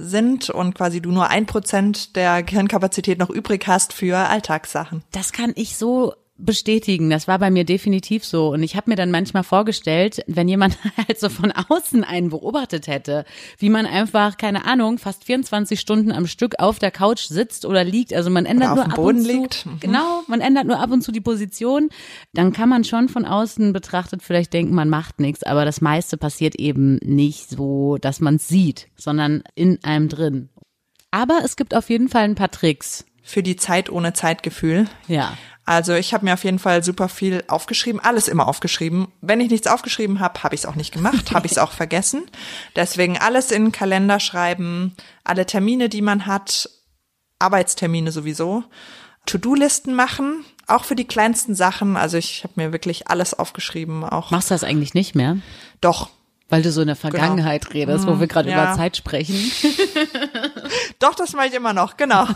sind 0.00 0.50
und 0.50 0.74
quasi 0.74 1.00
du 1.00 1.10
nur 1.10 1.28
ein 1.28 1.46
Prozent 1.46 2.16
der 2.16 2.42
Gehirnkapazität 2.42 3.18
noch 3.18 3.30
übrig 3.30 3.66
hast 3.66 3.92
für 3.92 4.16
Alltagssachen. 4.16 5.02
Das 5.12 5.32
kann 5.32 5.52
ich 5.54 5.76
so 5.76 6.14
bestätigen. 6.44 7.10
Das 7.10 7.28
war 7.28 7.38
bei 7.38 7.50
mir 7.50 7.64
definitiv 7.64 8.24
so. 8.24 8.48
Und 8.50 8.62
ich 8.62 8.76
habe 8.76 8.90
mir 8.90 8.96
dann 8.96 9.10
manchmal 9.10 9.42
vorgestellt, 9.42 10.22
wenn 10.26 10.48
jemand 10.48 10.78
halt 10.96 11.18
so 11.18 11.28
von 11.28 11.52
außen 11.52 12.04
einen 12.04 12.30
beobachtet 12.30 12.86
hätte, 12.86 13.24
wie 13.58 13.70
man 13.70 13.86
einfach, 13.86 14.36
keine 14.36 14.64
Ahnung, 14.64 14.98
fast 14.98 15.24
24 15.24 15.78
Stunden 15.78 16.12
am 16.12 16.26
Stück 16.26 16.54
auf 16.58 16.78
der 16.78 16.90
Couch 16.90 17.22
sitzt 17.22 17.64
oder 17.64 17.84
liegt. 17.84 18.14
Also 18.14 18.30
man 18.30 18.46
ändert 18.46 18.74
nur 18.74 18.84
ab 18.84 18.96
Boden 18.96 19.18
und 19.18 19.24
zu. 19.24 19.32
liegt. 19.32 19.50
Mhm. 19.70 19.80
Genau, 19.80 20.22
man 20.26 20.40
ändert 20.40 20.66
nur 20.66 20.80
ab 20.80 20.90
und 20.90 21.02
zu 21.02 21.12
die 21.12 21.20
Position. 21.20 21.90
Dann 22.32 22.52
kann 22.52 22.68
man 22.68 22.82
schon 22.82 23.08
von 23.08 23.26
außen 23.26 23.72
betrachtet 23.72 24.22
vielleicht 24.22 24.52
denken, 24.52 24.74
man 24.74 24.88
macht 24.88 25.20
nichts. 25.20 25.42
Aber 25.42 25.64
das 25.64 25.80
meiste 25.80 26.16
passiert 26.16 26.54
eben 26.54 26.96
nicht 27.02 27.50
so, 27.50 27.98
dass 28.00 28.20
man 28.20 28.36
es 28.36 28.48
sieht, 28.48 28.88
sondern 28.96 29.42
in 29.54 29.78
einem 29.84 30.08
drin. 30.08 30.48
Aber 31.10 31.40
es 31.44 31.56
gibt 31.56 31.74
auf 31.74 31.90
jeden 31.90 32.08
Fall 32.08 32.24
ein 32.24 32.36
paar 32.36 32.50
Tricks. 32.50 33.04
Für 33.22 33.42
die 33.42 33.56
Zeit 33.56 33.90
ohne 33.90 34.12
Zeitgefühl. 34.12 34.86
Ja. 35.06 35.36
Also 35.66 35.94
ich 35.94 36.14
habe 36.14 36.24
mir 36.24 36.34
auf 36.34 36.42
jeden 36.42 36.58
Fall 36.58 36.82
super 36.82 37.08
viel 37.08 37.44
aufgeschrieben, 37.46 38.00
alles 38.00 38.26
immer 38.26 38.48
aufgeschrieben. 38.48 39.08
Wenn 39.20 39.40
ich 39.40 39.50
nichts 39.50 39.68
aufgeschrieben 39.68 40.18
habe, 40.18 40.42
habe 40.42 40.54
ich 40.54 40.62
es 40.62 40.66
auch 40.66 40.74
nicht 40.74 40.92
gemacht, 40.92 41.32
habe 41.32 41.46
ich 41.46 41.52
es 41.52 41.58
auch 41.58 41.72
vergessen. 41.82 42.24
Deswegen 42.74 43.18
alles 43.18 43.52
in 43.52 43.66
den 43.66 43.72
Kalender 43.72 44.18
schreiben, 44.18 44.96
alle 45.22 45.46
Termine, 45.46 45.88
die 45.88 46.02
man 46.02 46.26
hat, 46.26 46.68
Arbeitstermine 47.38 48.10
sowieso, 48.10 48.64
To-Do-Listen 49.26 49.94
machen, 49.94 50.44
auch 50.66 50.84
für 50.84 50.96
die 50.96 51.06
kleinsten 51.06 51.54
Sachen. 51.54 51.96
Also 51.96 52.16
ich 52.16 52.42
habe 52.42 52.54
mir 52.56 52.72
wirklich 52.72 53.08
alles 53.08 53.34
aufgeschrieben, 53.38 54.02
auch 54.02 54.30
Machst 54.30 54.50
du 54.50 54.54
das 54.54 54.64
eigentlich 54.64 54.94
nicht 54.94 55.14
mehr? 55.14 55.36
doch. 55.80 56.10
Weil 56.52 56.62
du 56.62 56.72
so 56.72 56.80
in 56.80 56.88
der 56.88 56.96
Vergangenheit 56.96 57.74
redest, 57.74 58.08
wo 58.08 58.18
wir 58.18 58.26
gerade 58.26 58.48
Genau. 58.48 58.60
Mm, 58.60 58.64
ja. 58.64 58.72
über 58.72 58.76
Zeit 58.76 58.96
sprechen. 58.96 59.36
Doch, 60.98 61.14
das 61.14 61.32
mache 61.32 61.46
ich 61.48 61.54
immer 61.54 61.72
noch, 61.72 61.96
genau. 61.96 62.26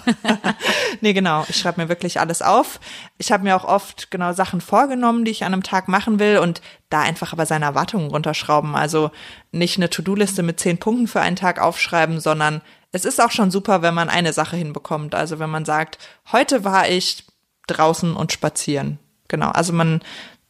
nee, 1.01 1.13
genau. 1.13 1.45
Ich 1.49 1.57
schreibe 1.57 1.83
mir 1.83 1.89
wirklich 1.89 2.21
alles 2.21 2.43
auf. 2.43 2.81
Ich 3.19 3.33
habe 3.33 3.45
mir 3.45 3.57
auch 3.57 3.65
oft 3.65 4.11
genau 4.11 4.33
Sachen 4.33 4.61
vorgenommen, 4.61 5.25
die 5.25 5.31
ich 5.31 5.45
an 5.45 5.53
einem 5.53 5.63
Tag 5.63 5.89
machen 5.89 6.19
will 6.19 6.39
und 6.39 6.63
da 6.91 7.01
einfach 7.01 7.33
aber 7.33 7.47
seine 7.47 7.65
Erwartungen 7.65 8.11
runterschrauben. 8.11 8.75
Also 8.77 9.11
nicht 9.53 9.77
eine 9.77 9.91
To-Do-Liste 9.91 10.43
mit 10.43 10.61
zehn 10.61 10.79
Punkten 10.79 11.09
für 11.09 11.21
einen 11.21 11.37
Tag 11.37 11.61
aufschreiben, 11.61 12.21
sondern 12.21 12.63
es 12.93 13.05
ist 13.05 13.21
auch 13.21 13.31
schon 13.31 13.51
super, 13.51 13.83
wenn 13.83 13.95
man 13.95 14.09
eine 14.09 14.33
Sache 14.33 14.57
hinbekommt. 14.57 15.15
Also 15.15 15.39
wenn 15.39 15.51
man 15.51 15.65
sagt, 15.65 15.99
heute 16.31 16.65
war 16.65 16.89
ich 16.89 17.25
draußen 17.67 18.15
und 18.15 18.33
spazieren. 18.33 18.99
Genau. 19.29 19.49
Also 19.49 19.73
man 19.73 20.03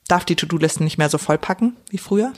darf 0.09 0.25
die 0.25 0.37
To-Do-Listen 0.37 0.85
nicht 0.85 0.99
mehr 0.99 1.09
so 1.09 1.19
vollpacken 1.19 1.77
wie 1.89 1.99
früher. 1.99 2.33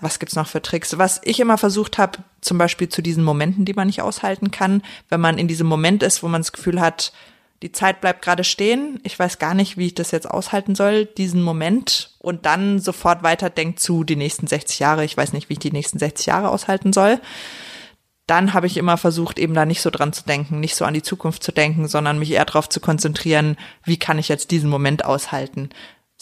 Was 0.00 0.18
gibt's 0.18 0.34
noch 0.34 0.48
für 0.48 0.62
Tricks? 0.62 0.98
Was 0.98 1.20
ich 1.24 1.38
immer 1.40 1.58
versucht 1.58 1.98
habe, 1.98 2.18
zum 2.42 2.58
Beispiel 2.58 2.88
zu 2.88 3.00
diesen 3.00 3.24
Momenten, 3.24 3.64
die 3.64 3.72
man 3.72 3.86
nicht 3.86 4.02
aushalten 4.02 4.50
kann, 4.50 4.82
wenn 5.08 5.20
man 5.20 5.38
in 5.38 5.48
diesem 5.48 5.66
Moment 5.66 6.02
ist, 6.02 6.22
wo 6.22 6.28
man 6.28 6.42
das 6.42 6.52
Gefühl 6.52 6.80
hat, 6.80 7.12
die 7.62 7.72
Zeit 7.72 8.00
bleibt 8.00 8.22
gerade 8.22 8.42
stehen, 8.42 9.00
ich 9.04 9.16
weiß 9.16 9.38
gar 9.38 9.54
nicht, 9.54 9.76
wie 9.78 9.86
ich 9.86 9.94
das 9.94 10.10
jetzt 10.10 10.28
aushalten 10.28 10.74
soll, 10.74 11.06
diesen 11.06 11.42
Moment 11.42 12.10
und 12.18 12.44
dann 12.44 12.80
sofort 12.80 13.22
weiterdenkt 13.22 13.78
zu 13.78 14.02
die 14.02 14.16
nächsten 14.16 14.48
60 14.48 14.80
Jahre, 14.80 15.04
ich 15.04 15.16
weiß 15.16 15.32
nicht, 15.32 15.48
wie 15.48 15.54
ich 15.54 15.60
die 15.60 15.70
nächsten 15.70 16.00
60 16.00 16.26
Jahre 16.26 16.50
aushalten 16.50 16.92
soll. 16.92 17.20
Dann 18.26 18.52
habe 18.54 18.66
ich 18.66 18.76
immer 18.76 18.96
versucht, 18.96 19.38
eben 19.38 19.54
da 19.54 19.64
nicht 19.64 19.82
so 19.82 19.90
dran 19.90 20.12
zu 20.12 20.24
denken, 20.24 20.58
nicht 20.58 20.74
so 20.74 20.84
an 20.84 20.94
die 20.94 21.02
Zukunft 21.02 21.44
zu 21.44 21.52
denken, 21.52 21.86
sondern 21.86 22.18
mich 22.18 22.32
eher 22.32 22.44
darauf 22.44 22.68
zu 22.68 22.80
konzentrieren, 22.80 23.56
wie 23.84 23.98
kann 23.98 24.18
ich 24.18 24.28
jetzt 24.28 24.50
diesen 24.50 24.70
Moment 24.70 25.04
aushalten. 25.04 25.70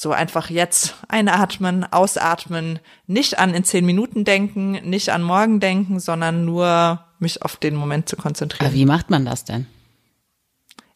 So 0.02 0.12
einfach 0.12 0.48
jetzt 0.48 0.94
einatmen, 1.08 1.84
ausatmen, 1.84 2.78
nicht 3.06 3.38
an 3.38 3.52
in 3.52 3.64
zehn 3.64 3.84
Minuten 3.84 4.24
denken, 4.24 4.70
nicht 4.88 5.10
an 5.10 5.20
morgen 5.20 5.60
denken, 5.60 6.00
sondern 6.00 6.46
nur 6.46 7.04
mich 7.18 7.42
auf 7.42 7.56
den 7.56 7.74
Moment 7.74 8.08
zu 8.08 8.16
Aber 8.16 8.22
konzentrieren. 8.22 8.72
wie 8.72 8.86
macht 8.86 9.10
man 9.10 9.26
das 9.26 9.44
denn? 9.44 9.66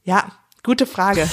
Ja, 0.04 0.32
gute 0.62 0.86
Frage. 0.86 1.28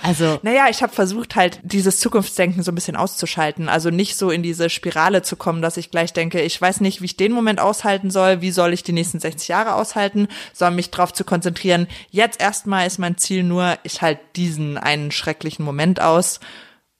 Also, 0.00 0.38
Naja, 0.42 0.66
ich 0.70 0.80
habe 0.80 0.92
versucht 0.92 1.34
halt 1.34 1.58
dieses 1.64 1.98
Zukunftsdenken 1.98 2.62
so 2.62 2.70
ein 2.70 2.76
bisschen 2.76 2.94
auszuschalten. 2.94 3.68
Also 3.68 3.90
nicht 3.90 4.16
so 4.16 4.30
in 4.30 4.44
diese 4.44 4.70
Spirale 4.70 5.22
zu 5.22 5.34
kommen, 5.34 5.62
dass 5.62 5.78
ich 5.78 5.90
gleich 5.90 6.12
denke, 6.12 6.40
ich 6.40 6.60
weiß 6.60 6.82
nicht, 6.82 7.00
wie 7.00 7.06
ich 7.06 7.16
den 7.16 7.32
Moment 7.32 7.58
aushalten 7.58 8.12
soll, 8.12 8.42
wie 8.42 8.52
soll 8.52 8.72
ich 8.72 8.84
die 8.84 8.92
nächsten 8.92 9.18
60 9.18 9.48
Jahre 9.48 9.74
aushalten, 9.74 10.28
sondern 10.52 10.76
mich 10.76 10.92
darauf 10.92 11.12
zu 11.12 11.24
konzentrieren, 11.24 11.88
jetzt 12.10 12.40
erstmal 12.40 12.86
ist 12.86 12.98
mein 12.98 13.16
Ziel 13.16 13.42
nur, 13.42 13.76
ich 13.82 14.02
halte 14.02 14.22
diesen 14.36 14.78
einen 14.78 15.10
schrecklichen 15.10 15.64
Moment 15.64 16.00
aus 16.00 16.38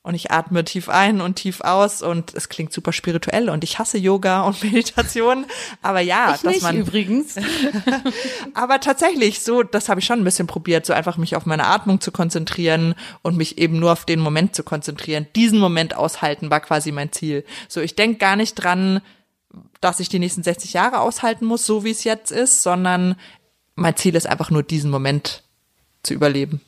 und 0.06 0.14
ich 0.14 0.30
atme 0.30 0.64
tief 0.64 0.88
ein 0.88 1.20
und 1.20 1.34
tief 1.34 1.62
aus 1.62 2.00
und 2.00 2.32
es 2.32 2.48
klingt 2.48 2.72
super 2.72 2.92
spirituell 2.92 3.50
und 3.50 3.64
ich 3.64 3.80
hasse 3.80 3.98
Yoga 3.98 4.42
und 4.42 4.62
Meditation, 4.62 5.46
aber 5.82 5.98
ja, 5.98 6.36
ich 6.36 6.42
dass 6.42 6.52
nicht 6.52 6.62
man 6.62 6.76
übrigens. 6.76 7.34
aber 8.54 8.78
tatsächlich, 8.78 9.40
so, 9.40 9.64
das 9.64 9.88
habe 9.88 9.98
ich 9.98 10.06
schon 10.06 10.20
ein 10.20 10.24
bisschen 10.24 10.46
probiert, 10.46 10.86
so 10.86 10.92
einfach 10.92 11.16
mich 11.16 11.34
auf 11.34 11.44
meine 11.44 11.66
Atmung 11.66 12.00
zu 12.00 12.12
konzentrieren 12.12 12.94
und 13.22 13.36
mich 13.36 13.58
eben 13.58 13.80
nur 13.80 13.90
auf 13.90 14.04
den 14.04 14.20
Moment 14.20 14.54
zu 14.54 14.62
konzentrieren. 14.62 15.26
Diesen 15.34 15.58
Moment 15.58 15.96
aushalten 15.96 16.50
war 16.50 16.60
quasi 16.60 16.92
mein 16.92 17.10
Ziel. 17.10 17.44
So, 17.68 17.80
ich 17.80 17.96
denk 17.96 18.20
gar 18.20 18.36
nicht 18.36 18.54
dran, 18.54 19.00
dass 19.80 19.98
ich 19.98 20.08
die 20.08 20.20
nächsten 20.20 20.44
60 20.44 20.72
Jahre 20.72 21.00
aushalten 21.00 21.46
muss, 21.46 21.66
so 21.66 21.82
wie 21.82 21.90
es 21.90 22.04
jetzt 22.04 22.30
ist, 22.30 22.62
sondern 22.62 23.16
mein 23.74 23.96
Ziel 23.96 24.14
ist 24.14 24.28
einfach 24.28 24.50
nur 24.50 24.62
diesen 24.62 24.92
Moment 24.92 25.42
zu 26.04 26.14
überleben. 26.14 26.60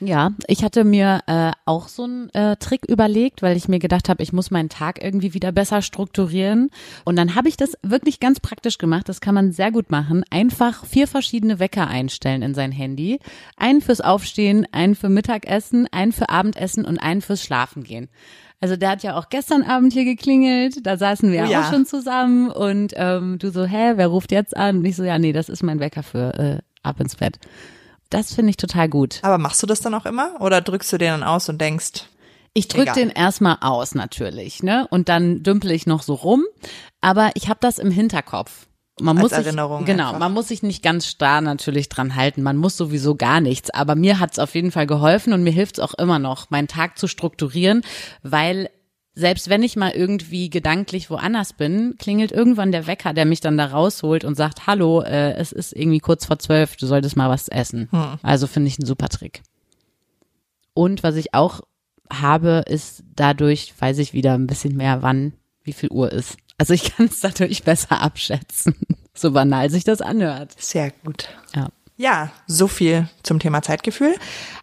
Ja, 0.00 0.32
ich 0.46 0.62
hatte 0.62 0.84
mir 0.84 1.20
äh, 1.26 1.52
auch 1.64 1.88
so 1.88 2.04
einen 2.04 2.28
äh, 2.34 2.56
Trick 2.56 2.84
überlegt, 2.86 3.40
weil 3.40 3.56
ich 3.56 3.66
mir 3.68 3.78
gedacht 3.78 4.08
habe, 4.08 4.22
ich 4.22 4.32
muss 4.32 4.50
meinen 4.50 4.68
Tag 4.68 5.02
irgendwie 5.02 5.32
wieder 5.32 5.52
besser 5.52 5.80
strukturieren. 5.80 6.70
Und 7.04 7.16
dann 7.16 7.34
habe 7.34 7.48
ich 7.48 7.56
das 7.56 7.72
wirklich 7.82 8.20
ganz 8.20 8.38
praktisch 8.40 8.76
gemacht. 8.76 9.08
Das 9.08 9.20
kann 9.20 9.34
man 9.34 9.52
sehr 9.52 9.72
gut 9.72 9.90
machen. 9.90 10.22
Einfach 10.30 10.84
vier 10.84 11.08
verschiedene 11.08 11.58
Wecker 11.58 11.88
einstellen 11.88 12.42
in 12.42 12.54
sein 12.54 12.72
Handy. 12.72 13.20
Einen 13.56 13.80
fürs 13.80 14.02
Aufstehen, 14.02 14.66
einen 14.70 14.94
für 14.94 15.08
Mittagessen, 15.08 15.88
einen 15.90 16.12
für 16.12 16.28
Abendessen 16.28 16.84
und 16.84 16.98
einen 16.98 17.22
fürs 17.22 17.42
Schlafengehen. 17.42 18.08
Also 18.60 18.76
der 18.76 18.90
hat 18.90 19.02
ja 19.02 19.16
auch 19.18 19.28
gestern 19.28 19.62
Abend 19.62 19.92
hier 19.92 20.04
geklingelt, 20.04 20.86
da 20.86 20.96
saßen 20.96 21.30
wir 21.30 21.44
Oh 21.44 21.46
ja. 21.46 21.60
auch 21.60 21.70
schon 21.70 21.84
zusammen 21.84 22.50
und 22.50 22.94
ähm, 22.96 23.38
du 23.38 23.50
so, 23.50 23.64
hä, 23.66 23.92
wer 23.96 24.06
ruft 24.06 24.32
jetzt 24.32 24.56
an? 24.56 24.78
Und 24.78 24.84
ich 24.86 24.96
so, 24.96 25.04
ja, 25.04 25.18
nee, 25.18 25.34
das 25.34 25.50
ist 25.50 25.62
mein 25.62 25.78
Wecker 25.78 26.02
für 26.02 26.34
äh, 26.38 26.58
ab 26.82 26.98
ins 26.98 27.16
Bett. 27.16 27.38
Das 28.10 28.34
finde 28.34 28.50
ich 28.50 28.56
total 28.56 28.88
gut. 28.88 29.18
Aber 29.22 29.38
machst 29.38 29.62
du 29.62 29.66
das 29.66 29.80
dann 29.80 29.94
auch 29.94 30.06
immer 30.06 30.40
oder 30.40 30.60
drückst 30.60 30.92
du 30.92 30.98
den 30.98 31.10
dann 31.10 31.22
aus 31.22 31.48
und 31.48 31.60
denkst, 31.60 32.04
Ich 32.54 32.68
drück 32.68 32.82
Egal. 32.82 32.94
den 32.94 33.10
erstmal 33.10 33.58
aus 33.60 33.94
natürlich, 33.94 34.62
ne? 34.62 34.86
Und 34.90 35.08
dann 35.08 35.42
dümpel 35.42 35.72
ich 35.72 35.86
noch 35.86 36.02
so 36.02 36.14
rum. 36.14 36.44
Aber 37.00 37.30
ich 37.34 37.48
habe 37.48 37.58
das 37.60 37.78
im 37.78 37.90
Hinterkopf. 37.90 38.66
Man 38.98 39.18
muss 39.18 39.32
sich, 39.32 39.44
Erinnerung 39.44 39.84
genau, 39.84 40.06
einfach. 40.06 40.20
man 40.20 40.32
muss 40.32 40.48
sich 40.48 40.62
nicht 40.62 40.82
ganz 40.82 41.06
starr 41.06 41.42
natürlich 41.42 41.90
dran 41.90 42.14
halten. 42.14 42.42
Man 42.42 42.56
muss 42.56 42.78
sowieso 42.78 43.14
gar 43.14 43.42
nichts. 43.42 43.68
Aber 43.68 43.94
mir 43.94 44.20
hat's 44.20 44.38
auf 44.38 44.54
jeden 44.54 44.70
Fall 44.70 44.86
geholfen 44.86 45.34
und 45.34 45.42
mir 45.42 45.52
hilft's 45.52 45.80
auch 45.80 45.92
immer 45.94 46.18
noch, 46.18 46.48
meinen 46.48 46.66
Tag 46.66 46.96
zu 46.98 47.06
strukturieren, 47.06 47.82
weil 48.22 48.70
selbst 49.18 49.48
wenn 49.48 49.62
ich 49.62 49.76
mal 49.76 49.92
irgendwie 49.92 50.50
gedanklich 50.50 51.08
woanders 51.08 51.54
bin, 51.54 51.96
klingelt 51.98 52.32
irgendwann 52.32 52.70
der 52.70 52.86
Wecker, 52.86 53.14
der 53.14 53.24
mich 53.24 53.40
dann 53.40 53.56
da 53.56 53.64
rausholt 53.64 54.24
und 54.24 54.34
sagt, 54.34 54.66
hallo, 54.66 55.00
äh, 55.00 55.32
es 55.32 55.52
ist 55.52 55.72
irgendwie 55.72 56.00
kurz 56.00 56.26
vor 56.26 56.38
zwölf, 56.38 56.76
du 56.76 56.86
solltest 56.86 57.16
mal 57.16 57.30
was 57.30 57.48
essen. 57.48 57.88
Hm. 57.90 58.18
Also 58.22 58.46
finde 58.46 58.68
ich 58.68 58.78
einen 58.78 58.86
super 58.86 59.08
Trick. 59.08 59.42
Und 60.74 61.02
was 61.02 61.16
ich 61.16 61.32
auch 61.32 61.62
habe, 62.12 62.62
ist 62.68 63.04
dadurch, 63.14 63.72
weiß 63.78 63.96
ich 63.98 64.12
wieder 64.12 64.34
ein 64.34 64.46
bisschen 64.46 64.76
mehr, 64.76 65.00
wann, 65.00 65.32
wie 65.64 65.72
viel 65.72 65.90
Uhr 65.90 66.12
ist. 66.12 66.36
Also 66.58 66.74
ich 66.74 66.94
kann 66.94 67.06
es 67.06 67.20
dadurch 67.20 67.64
besser 67.64 68.00
abschätzen. 68.00 68.76
So 69.18 69.32
banal 69.32 69.70
sich 69.70 69.82
das 69.82 70.02
anhört. 70.02 70.54
Sehr 70.58 70.90
gut. 70.90 71.30
Ja. 71.54 71.70
Ja, 71.96 72.32
so 72.46 72.68
viel 72.68 73.08
zum 73.22 73.38
Thema 73.38 73.62
Zeitgefühl. 73.62 74.14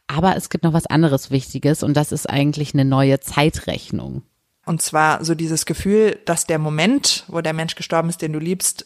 Aber 0.05 0.36
es 0.36 0.51
gibt 0.51 0.63
noch 0.63 0.74
was 0.74 0.86
anderes 0.86 1.31
Wichtiges 1.31 1.81
und 1.81 1.98
das 1.98 2.12
ist 2.12 2.29
eigentlich 2.29 2.75
eine 2.75 2.86
neue 2.86 3.19
Zeitrechnung. 3.19 4.22
Und 4.65 4.82
zwar 4.82 5.24
so 5.24 5.36
dieses 5.36 5.65
Gefühl, 5.65 6.20
dass 6.25 6.48
der 6.48 6.60
Moment, 6.60 7.25
wo 7.27 7.41
der 7.41 7.53
Mensch 7.53 7.75
gestorben 7.75 8.10
ist, 8.10 8.22
den 8.22 8.34
du 8.34 8.39
liebst, 8.39 8.86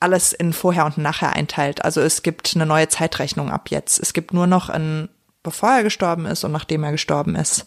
alles 0.00 0.32
in 0.32 0.52
vorher 0.52 0.84
und 0.84 0.98
nachher 0.98 1.32
einteilt. 1.32 1.84
Also 1.84 2.00
es 2.00 2.22
gibt 2.22 2.54
eine 2.54 2.66
neue 2.66 2.88
Zeitrechnung 2.88 3.50
ab 3.50 3.70
jetzt. 3.70 3.98
Es 4.00 4.12
gibt 4.12 4.34
nur 4.34 4.46
noch 4.46 4.68
ein, 4.68 5.08
bevor 5.42 5.70
er 5.70 5.82
gestorben 5.82 6.26
ist 6.26 6.44
und 6.44 6.52
nachdem 6.52 6.82
er 6.84 6.92
gestorben 6.92 7.36
ist. 7.36 7.66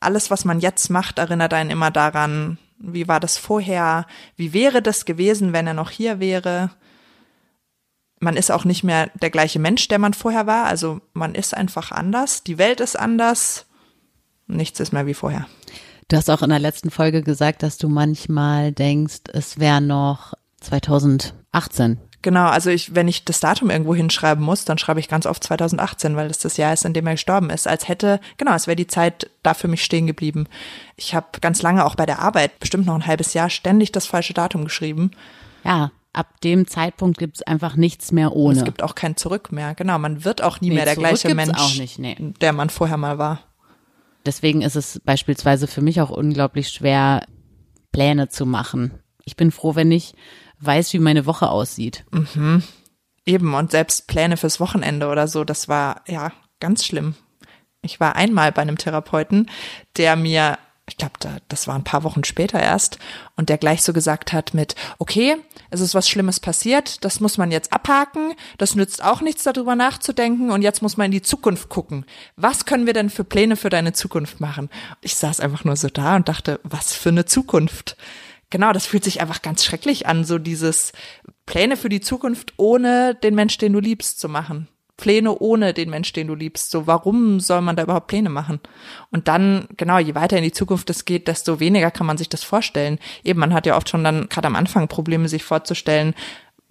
Alles, 0.00 0.30
was 0.30 0.44
man 0.44 0.60
jetzt 0.60 0.88
macht, 0.88 1.18
erinnert 1.18 1.52
einen 1.52 1.70
immer 1.70 1.90
daran, 1.90 2.58
wie 2.78 3.06
war 3.06 3.20
das 3.20 3.38
vorher? 3.38 4.06
Wie 4.36 4.52
wäre 4.52 4.82
das 4.82 5.04
gewesen, 5.04 5.52
wenn 5.52 5.66
er 5.66 5.74
noch 5.74 5.90
hier 5.90 6.20
wäre? 6.20 6.70
Man 8.18 8.36
ist 8.36 8.50
auch 8.50 8.64
nicht 8.64 8.82
mehr 8.82 9.10
der 9.14 9.30
gleiche 9.30 9.58
Mensch, 9.58 9.88
der 9.88 9.98
man 9.98 10.14
vorher 10.14 10.46
war. 10.46 10.66
Also 10.66 11.00
man 11.12 11.34
ist 11.34 11.54
einfach 11.56 11.92
anders. 11.92 12.42
Die 12.44 12.58
Welt 12.58 12.80
ist 12.80 12.98
anders. 12.98 13.66
Nichts 14.46 14.80
ist 14.80 14.92
mehr 14.92 15.06
wie 15.06 15.14
vorher. 15.14 15.46
Du 16.12 16.18
hast 16.18 16.28
auch 16.28 16.42
in 16.42 16.50
der 16.50 16.58
letzten 16.58 16.90
Folge 16.90 17.22
gesagt, 17.22 17.62
dass 17.62 17.78
du 17.78 17.88
manchmal 17.88 18.70
denkst, 18.70 19.22
es 19.32 19.58
wäre 19.58 19.80
noch 19.80 20.34
2018. 20.60 21.96
Genau, 22.20 22.48
also 22.48 22.68
ich, 22.68 22.94
wenn 22.94 23.08
ich 23.08 23.24
das 23.24 23.40
Datum 23.40 23.70
irgendwo 23.70 23.94
hinschreiben 23.94 24.44
muss, 24.44 24.66
dann 24.66 24.76
schreibe 24.76 25.00
ich 25.00 25.08
ganz 25.08 25.24
oft 25.24 25.42
2018, 25.42 26.14
weil 26.14 26.28
das 26.28 26.36
das 26.36 26.58
Jahr 26.58 26.74
ist, 26.74 26.84
in 26.84 26.92
dem 26.92 27.06
er 27.06 27.14
gestorben 27.14 27.48
ist. 27.48 27.66
Als 27.66 27.88
hätte, 27.88 28.20
genau, 28.36 28.50
als 28.50 28.66
wäre 28.66 28.76
die 28.76 28.86
Zeit 28.86 29.30
da 29.42 29.54
für 29.54 29.68
mich 29.68 29.82
stehen 29.82 30.06
geblieben. 30.06 30.48
Ich 30.96 31.14
habe 31.14 31.28
ganz 31.40 31.62
lange 31.62 31.82
auch 31.82 31.94
bei 31.94 32.04
der 32.04 32.18
Arbeit, 32.18 32.60
bestimmt 32.60 32.84
noch 32.84 32.94
ein 32.94 33.06
halbes 33.06 33.32
Jahr, 33.32 33.48
ständig 33.48 33.90
das 33.90 34.04
falsche 34.04 34.34
Datum 34.34 34.64
geschrieben. 34.64 35.12
Ja, 35.64 35.92
ab 36.12 36.42
dem 36.42 36.66
Zeitpunkt 36.66 37.16
gibt 37.16 37.36
es 37.36 37.42
einfach 37.44 37.74
nichts 37.74 38.12
mehr 38.12 38.36
ohne. 38.36 38.58
Es 38.58 38.64
gibt 38.66 38.82
auch 38.82 38.94
kein 38.94 39.16
Zurück 39.16 39.50
mehr. 39.50 39.74
Genau, 39.76 39.98
man 39.98 40.26
wird 40.26 40.42
auch 40.42 40.60
nie 40.60 40.68
Nee, 40.68 40.74
mehr 40.74 40.84
der 40.84 40.96
gleiche 40.96 41.34
Mensch, 41.34 41.58
auch 41.58 41.74
nicht, 41.76 41.98
nee. 41.98 42.16
der 42.42 42.52
man 42.52 42.68
vorher 42.68 42.98
mal 42.98 43.16
war. 43.16 43.40
Deswegen 44.24 44.62
ist 44.62 44.76
es 44.76 45.00
beispielsweise 45.04 45.66
für 45.66 45.80
mich 45.80 46.00
auch 46.00 46.10
unglaublich 46.10 46.68
schwer, 46.68 47.26
Pläne 47.90 48.28
zu 48.28 48.46
machen. 48.46 49.02
Ich 49.24 49.36
bin 49.36 49.50
froh, 49.50 49.74
wenn 49.74 49.92
ich 49.92 50.14
weiß, 50.60 50.92
wie 50.92 50.98
meine 50.98 51.26
Woche 51.26 51.48
aussieht. 51.48 52.04
Eben, 53.24 53.54
und 53.54 53.70
selbst 53.70 54.08
Pläne 54.08 54.36
fürs 54.36 54.60
Wochenende 54.60 55.08
oder 55.08 55.28
so, 55.28 55.44
das 55.44 55.68
war 55.68 56.02
ja 56.08 56.32
ganz 56.60 56.84
schlimm. 56.84 57.14
Ich 57.82 58.00
war 58.00 58.16
einmal 58.16 58.52
bei 58.52 58.62
einem 58.62 58.78
Therapeuten, 58.78 59.50
der 59.96 60.16
mir, 60.16 60.58
ich 60.92 60.98
glaube, 60.98 61.14
da, 61.20 61.38
das 61.48 61.66
war 61.66 61.74
ein 61.74 61.84
paar 61.84 62.04
Wochen 62.04 62.22
später 62.22 62.60
erst, 62.60 62.98
und 63.34 63.48
der 63.48 63.56
gleich 63.56 63.82
so 63.82 63.94
gesagt 63.94 64.34
hat 64.34 64.52
mit, 64.52 64.74
okay, 64.98 65.36
es 65.70 65.80
ist 65.80 65.94
was 65.94 66.06
Schlimmes 66.06 66.38
passiert, 66.38 67.02
das 67.02 67.18
muss 67.18 67.38
man 67.38 67.50
jetzt 67.50 67.72
abhaken, 67.72 68.34
das 68.58 68.74
nützt 68.74 69.02
auch 69.02 69.22
nichts 69.22 69.42
darüber 69.42 69.74
nachzudenken 69.74 70.50
und 70.50 70.60
jetzt 70.60 70.82
muss 70.82 70.98
man 70.98 71.06
in 71.06 71.12
die 71.12 71.22
Zukunft 71.22 71.70
gucken. 71.70 72.04
Was 72.36 72.66
können 72.66 72.84
wir 72.84 72.92
denn 72.92 73.08
für 73.08 73.24
Pläne 73.24 73.56
für 73.56 73.70
deine 73.70 73.94
Zukunft 73.94 74.38
machen? 74.38 74.68
Ich 75.00 75.16
saß 75.16 75.40
einfach 75.40 75.64
nur 75.64 75.76
so 75.76 75.88
da 75.88 76.14
und 76.16 76.28
dachte, 76.28 76.60
was 76.62 76.92
für 76.92 77.08
eine 77.08 77.24
Zukunft? 77.24 77.96
Genau, 78.50 78.74
das 78.74 78.84
fühlt 78.84 79.02
sich 79.02 79.22
einfach 79.22 79.40
ganz 79.40 79.64
schrecklich 79.64 80.06
an, 80.06 80.26
so 80.26 80.36
dieses 80.36 80.92
Pläne 81.46 81.78
für 81.78 81.88
die 81.88 82.02
Zukunft 82.02 82.52
ohne 82.58 83.14
den 83.14 83.34
Mensch, 83.34 83.56
den 83.56 83.72
du 83.72 83.80
liebst, 83.80 84.20
zu 84.20 84.28
machen. 84.28 84.68
Pläne 85.02 85.36
ohne 85.36 85.74
den 85.74 85.90
Mensch, 85.90 86.12
den 86.12 86.28
du 86.28 86.36
liebst. 86.36 86.70
So, 86.70 86.86
warum 86.86 87.40
soll 87.40 87.60
man 87.60 87.74
da 87.74 87.82
überhaupt 87.82 88.06
Pläne 88.06 88.28
machen? 88.28 88.60
Und 89.10 89.26
dann, 89.26 89.66
genau, 89.76 89.98
je 89.98 90.14
weiter 90.14 90.36
in 90.36 90.44
die 90.44 90.52
Zukunft 90.52 90.88
es 90.90 91.04
geht, 91.04 91.26
desto 91.26 91.58
weniger 91.58 91.90
kann 91.90 92.06
man 92.06 92.18
sich 92.18 92.28
das 92.28 92.44
vorstellen. 92.44 93.00
Eben, 93.24 93.40
man 93.40 93.52
hat 93.52 93.66
ja 93.66 93.76
oft 93.76 93.88
schon 93.88 94.04
dann 94.04 94.28
gerade 94.28 94.46
am 94.46 94.54
Anfang 94.54 94.86
Probleme, 94.86 95.28
sich 95.28 95.42
vorzustellen, 95.42 96.14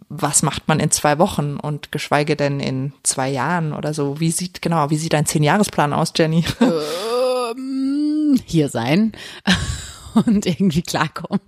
was 0.07 0.43
macht 0.43 0.69
man 0.69 0.79
in 0.79 0.91
zwei 0.91 1.19
Wochen 1.19 1.57
und 1.57 1.91
geschweige 1.91 2.37
denn 2.37 2.61
in 2.61 2.93
zwei 3.03 3.27
Jahren 3.27 3.73
oder 3.73 3.93
so. 3.93 4.21
Wie 4.21 4.31
sieht, 4.31 4.61
genau, 4.61 4.89
wie 4.89 4.97
sieht 4.97 5.13
ein 5.13 5.25
Zehn-Jahres-Plan 5.25 5.91
aus, 5.91 6.13
Jenny? 6.15 6.45
Hier 8.45 8.69
sein 8.69 9.11
und 10.25 10.45
irgendwie 10.45 10.83
klarkommen. 10.83 11.41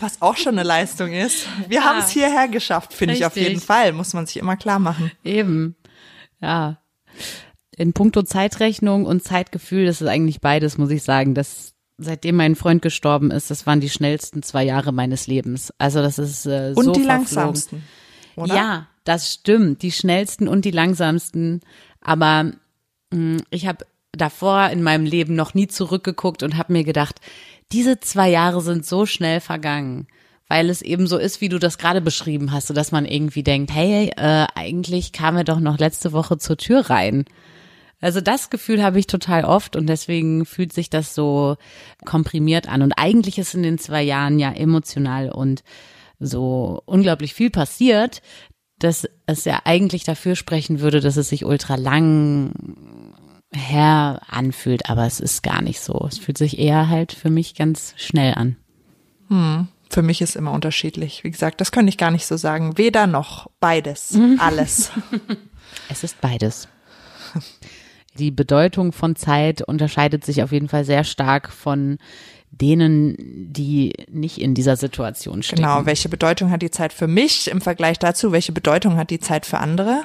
Was 0.00 0.22
auch 0.22 0.38
schon 0.38 0.54
eine 0.54 0.66
Leistung 0.66 1.12
ist. 1.12 1.46
Wir 1.68 1.84
haben 1.84 1.98
es 1.98 2.08
hierher 2.08 2.48
geschafft, 2.48 2.94
finde 2.94 3.16
ich 3.16 3.26
auf 3.26 3.36
jeden 3.36 3.60
Fall. 3.60 3.92
Muss 3.92 4.14
man 4.14 4.24
sich 4.24 4.38
immer 4.38 4.56
klar 4.56 4.78
machen. 4.78 5.12
Eben. 5.24 5.76
Ja. 6.42 6.78
In 7.76 7.92
puncto 7.94 8.22
Zeitrechnung 8.22 9.06
und 9.06 9.22
Zeitgefühl, 9.24 9.86
das 9.86 10.02
ist 10.02 10.08
eigentlich 10.08 10.40
beides, 10.40 10.76
muss 10.76 10.90
ich 10.90 11.02
sagen. 11.02 11.34
Das, 11.34 11.72
seitdem 11.96 12.36
mein 12.36 12.56
Freund 12.56 12.82
gestorben 12.82 13.30
ist, 13.30 13.50
das 13.50 13.66
waren 13.66 13.80
die 13.80 13.88
schnellsten 13.88 14.42
zwei 14.42 14.64
Jahre 14.64 14.92
meines 14.92 15.26
Lebens. 15.26 15.72
Also 15.78 16.02
das 16.02 16.18
ist 16.18 16.44
äh, 16.46 16.72
Und 16.74 16.84
so 16.84 16.92
die 16.92 17.00
verflogen. 17.00 17.06
langsamsten. 17.06 17.82
Oder? 18.36 18.54
Ja, 18.54 18.86
das 19.04 19.32
stimmt. 19.32 19.82
Die 19.82 19.92
schnellsten 19.92 20.48
und 20.48 20.64
die 20.64 20.70
langsamsten. 20.70 21.60
Aber 22.02 22.52
mh, 23.10 23.42
ich 23.50 23.66
habe 23.66 23.86
davor 24.12 24.68
in 24.68 24.82
meinem 24.82 25.06
Leben 25.06 25.34
noch 25.34 25.54
nie 25.54 25.68
zurückgeguckt 25.68 26.42
und 26.42 26.58
habe 26.58 26.72
mir 26.74 26.84
gedacht, 26.84 27.20
diese 27.72 28.00
zwei 28.00 28.28
Jahre 28.28 28.60
sind 28.60 28.84
so 28.84 29.06
schnell 29.06 29.40
vergangen. 29.40 30.06
Weil 30.52 30.68
es 30.68 30.82
eben 30.82 31.06
so 31.06 31.16
ist, 31.16 31.40
wie 31.40 31.48
du 31.48 31.58
das 31.58 31.78
gerade 31.78 32.02
beschrieben 32.02 32.52
hast, 32.52 32.66
so 32.66 32.74
dass 32.74 32.92
man 32.92 33.06
irgendwie 33.06 33.42
denkt, 33.42 33.72
hey, 33.72 34.12
äh, 34.18 34.46
eigentlich 34.54 35.12
kam 35.12 35.34
er 35.34 35.44
doch 35.44 35.60
noch 35.60 35.78
letzte 35.78 36.12
Woche 36.12 36.36
zur 36.36 36.58
Tür 36.58 36.90
rein. 36.90 37.24
Also 38.02 38.20
das 38.20 38.50
Gefühl 38.50 38.82
habe 38.82 38.98
ich 38.98 39.06
total 39.06 39.46
oft 39.46 39.76
und 39.76 39.86
deswegen 39.86 40.44
fühlt 40.44 40.74
sich 40.74 40.90
das 40.90 41.14
so 41.14 41.56
komprimiert 42.04 42.68
an. 42.68 42.82
Und 42.82 42.92
eigentlich 42.98 43.38
ist 43.38 43.54
in 43.54 43.62
den 43.62 43.78
zwei 43.78 44.02
Jahren 44.02 44.38
ja 44.38 44.52
emotional 44.52 45.30
und 45.30 45.64
so 46.20 46.82
unglaublich 46.84 47.32
viel 47.32 47.48
passiert, 47.48 48.20
dass 48.78 49.08
es 49.24 49.46
ja 49.46 49.60
eigentlich 49.64 50.04
dafür 50.04 50.36
sprechen 50.36 50.80
würde, 50.80 51.00
dass 51.00 51.16
es 51.16 51.30
sich 51.30 51.46
ultra 51.46 51.76
lang 51.76 53.14
her 53.54 54.20
anfühlt, 54.28 54.90
aber 54.90 55.06
es 55.06 55.18
ist 55.18 55.42
gar 55.42 55.62
nicht 55.62 55.80
so. 55.80 56.06
Es 56.06 56.18
fühlt 56.18 56.36
sich 56.36 56.58
eher 56.58 56.90
halt 56.90 57.12
für 57.12 57.30
mich 57.30 57.54
ganz 57.54 57.94
schnell 57.96 58.34
an. 58.34 58.56
Für 59.92 60.02
mich 60.02 60.22
ist 60.22 60.36
immer 60.36 60.52
unterschiedlich. 60.52 61.22
Wie 61.22 61.30
gesagt, 61.30 61.60
das 61.60 61.70
könnte 61.70 61.90
ich 61.90 61.98
gar 61.98 62.10
nicht 62.10 62.24
so 62.24 62.38
sagen. 62.38 62.78
Weder 62.78 63.06
noch. 63.06 63.50
Beides. 63.60 64.18
Alles. 64.38 64.90
Es 65.88 66.04
ist 66.04 66.20
beides. 66.20 66.68
Die 68.18 68.30
Bedeutung 68.30 68.92
von 68.92 69.16
Zeit 69.16 69.62
unterscheidet 69.62 70.22
sich 70.22 70.42
auf 70.42 70.52
jeden 70.52 70.68
Fall 70.68 70.84
sehr 70.84 71.02
stark 71.02 71.50
von 71.50 71.96
denen, 72.50 73.16
die 73.18 73.94
nicht 74.10 74.38
in 74.38 74.54
dieser 74.54 74.76
Situation 74.76 75.42
stecken. 75.42 75.62
Genau. 75.62 75.86
Welche 75.86 76.10
Bedeutung 76.10 76.50
hat 76.50 76.60
die 76.60 76.70
Zeit 76.70 76.92
für 76.92 77.06
mich 77.06 77.50
im 77.50 77.62
Vergleich 77.62 77.98
dazu? 77.98 78.32
Welche 78.32 78.52
Bedeutung 78.52 78.96
hat 78.96 79.08
die 79.08 79.20
Zeit 79.20 79.46
für 79.46 79.58
andere? 79.58 80.02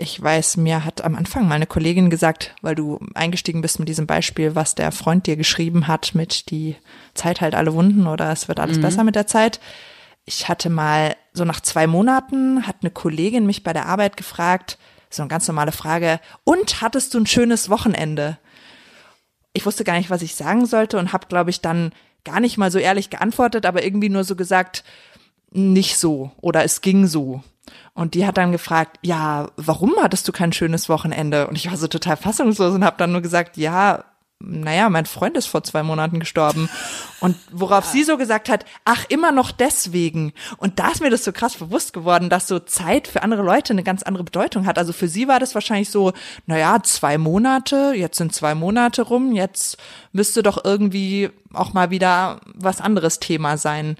Ich 0.00 0.22
weiß, 0.22 0.58
mir 0.58 0.84
hat 0.84 1.02
am 1.02 1.16
Anfang 1.16 1.48
mal 1.48 1.56
eine 1.56 1.66
Kollegin 1.66 2.08
gesagt, 2.08 2.54
weil 2.62 2.74
du 2.74 3.00
eingestiegen 3.14 3.62
bist 3.62 3.78
mit 3.78 3.88
diesem 3.88 4.06
Beispiel, 4.06 4.54
was 4.54 4.74
der 4.74 4.92
Freund 4.92 5.26
dir 5.26 5.36
geschrieben 5.36 5.88
hat 5.88 6.14
mit 6.14 6.50
die 6.50 6.76
Zeit 7.14 7.40
halt 7.40 7.54
alle 7.54 7.74
Wunden 7.74 8.06
oder 8.06 8.30
es 8.30 8.46
wird 8.46 8.60
alles 8.60 8.80
besser 8.80 9.02
mit 9.02 9.16
der 9.16 9.26
Zeit. 9.26 9.60
Ich 10.24 10.48
hatte 10.48 10.70
mal 10.70 11.16
so 11.32 11.44
nach 11.44 11.60
zwei 11.60 11.86
Monaten 11.86 12.66
hat 12.66 12.76
eine 12.82 12.90
Kollegin 12.90 13.46
mich 13.46 13.64
bei 13.64 13.72
der 13.72 13.86
Arbeit 13.86 14.16
gefragt, 14.16 14.78
so 15.10 15.22
eine 15.22 15.28
ganz 15.28 15.48
normale 15.48 15.72
Frage, 15.72 16.20
und 16.44 16.80
hattest 16.80 17.14
du 17.14 17.18
ein 17.18 17.26
schönes 17.26 17.68
Wochenende? 17.68 18.38
ich 19.58 19.66
wusste 19.66 19.84
gar 19.84 19.96
nicht, 19.98 20.10
was 20.10 20.22
ich 20.22 20.34
sagen 20.34 20.66
sollte 20.66 20.98
und 20.98 21.12
habe, 21.12 21.26
glaube 21.26 21.50
ich, 21.50 21.60
dann 21.60 21.92
gar 22.24 22.40
nicht 22.40 22.58
mal 22.58 22.70
so 22.70 22.78
ehrlich 22.78 23.10
geantwortet, 23.10 23.66
aber 23.66 23.84
irgendwie 23.84 24.08
nur 24.08 24.24
so 24.24 24.36
gesagt, 24.36 24.84
nicht 25.50 25.96
so 25.96 26.30
oder 26.40 26.64
es 26.64 26.80
ging 26.80 27.06
so. 27.06 27.42
Und 27.94 28.14
die 28.14 28.26
hat 28.26 28.36
dann 28.36 28.52
gefragt, 28.52 28.98
ja, 29.02 29.48
warum 29.56 29.94
hattest 30.00 30.26
du 30.28 30.32
kein 30.32 30.52
schönes 30.52 30.88
Wochenende? 30.88 31.46
Und 31.46 31.56
ich 31.56 31.70
war 31.70 31.76
so 31.76 31.88
total 31.88 32.16
fassungslos 32.16 32.74
und 32.74 32.84
habe 32.84 32.96
dann 32.98 33.12
nur 33.12 33.22
gesagt, 33.22 33.56
ja, 33.56 34.04
naja, 34.40 34.88
mein 34.88 35.06
Freund 35.06 35.36
ist 35.36 35.46
vor 35.46 35.64
zwei 35.64 35.82
Monaten 35.82 36.20
gestorben. 36.20 36.68
Und 37.18 37.36
worauf 37.50 37.84
sie 37.84 38.04
so 38.04 38.16
gesagt 38.16 38.48
hat, 38.48 38.64
ach, 38.84 39.04
immer 39.08 39.32
noch 39.32 39.50
deswegen. 39.50 40.32
Und 40.58 40.78
da 40.78 40.90
ist 40.90 41.00
mir 41.00 41.10
das 41.10 41.24
so 41.24 41.32
krass 41.32 41.56
bewusst 41.56 41.92
geworden, 41.92 42.30
dass 42.30 42.46
so 42.46 42.60
Zeit 42.60 43.08
für 43.08 43.24
andere 43.24 43.42
Leute 43.42 43.72
eine 43.72 43.82
ganz 43.82 44.04
andere 44.04 44.22
Bedeutung 44.22 44.64
hat. 44.64 44.78
Also 44.78 44.92
für 44.92 45.08
sie 45.08 45.26
war 45.26 45.40
das 45.40 45.56
wahrscheinlich 45.56 45.90
so, 45.90 46.12
naja, 46.46 46.78
zwei 46.84 47.18
Monate, 47.18 47.94
jetzt 47.96 48.18
sind 48.18 48.32
zwei 48.32 48.54
Monate 48.54 49.02
rum, 49.02 49.32
jetzt 49.32 49.76
müsste 50.12 50.44
doch 50.44 50.64
irgendwie 50.64 51.30
auch 51.52 51.72
mal 51.72 51.90
wieder 51.90 52.40
was 52.54 52.80
anderes 52.80 53.18
Thema 53.18 53.56
sein. 53.56 53.96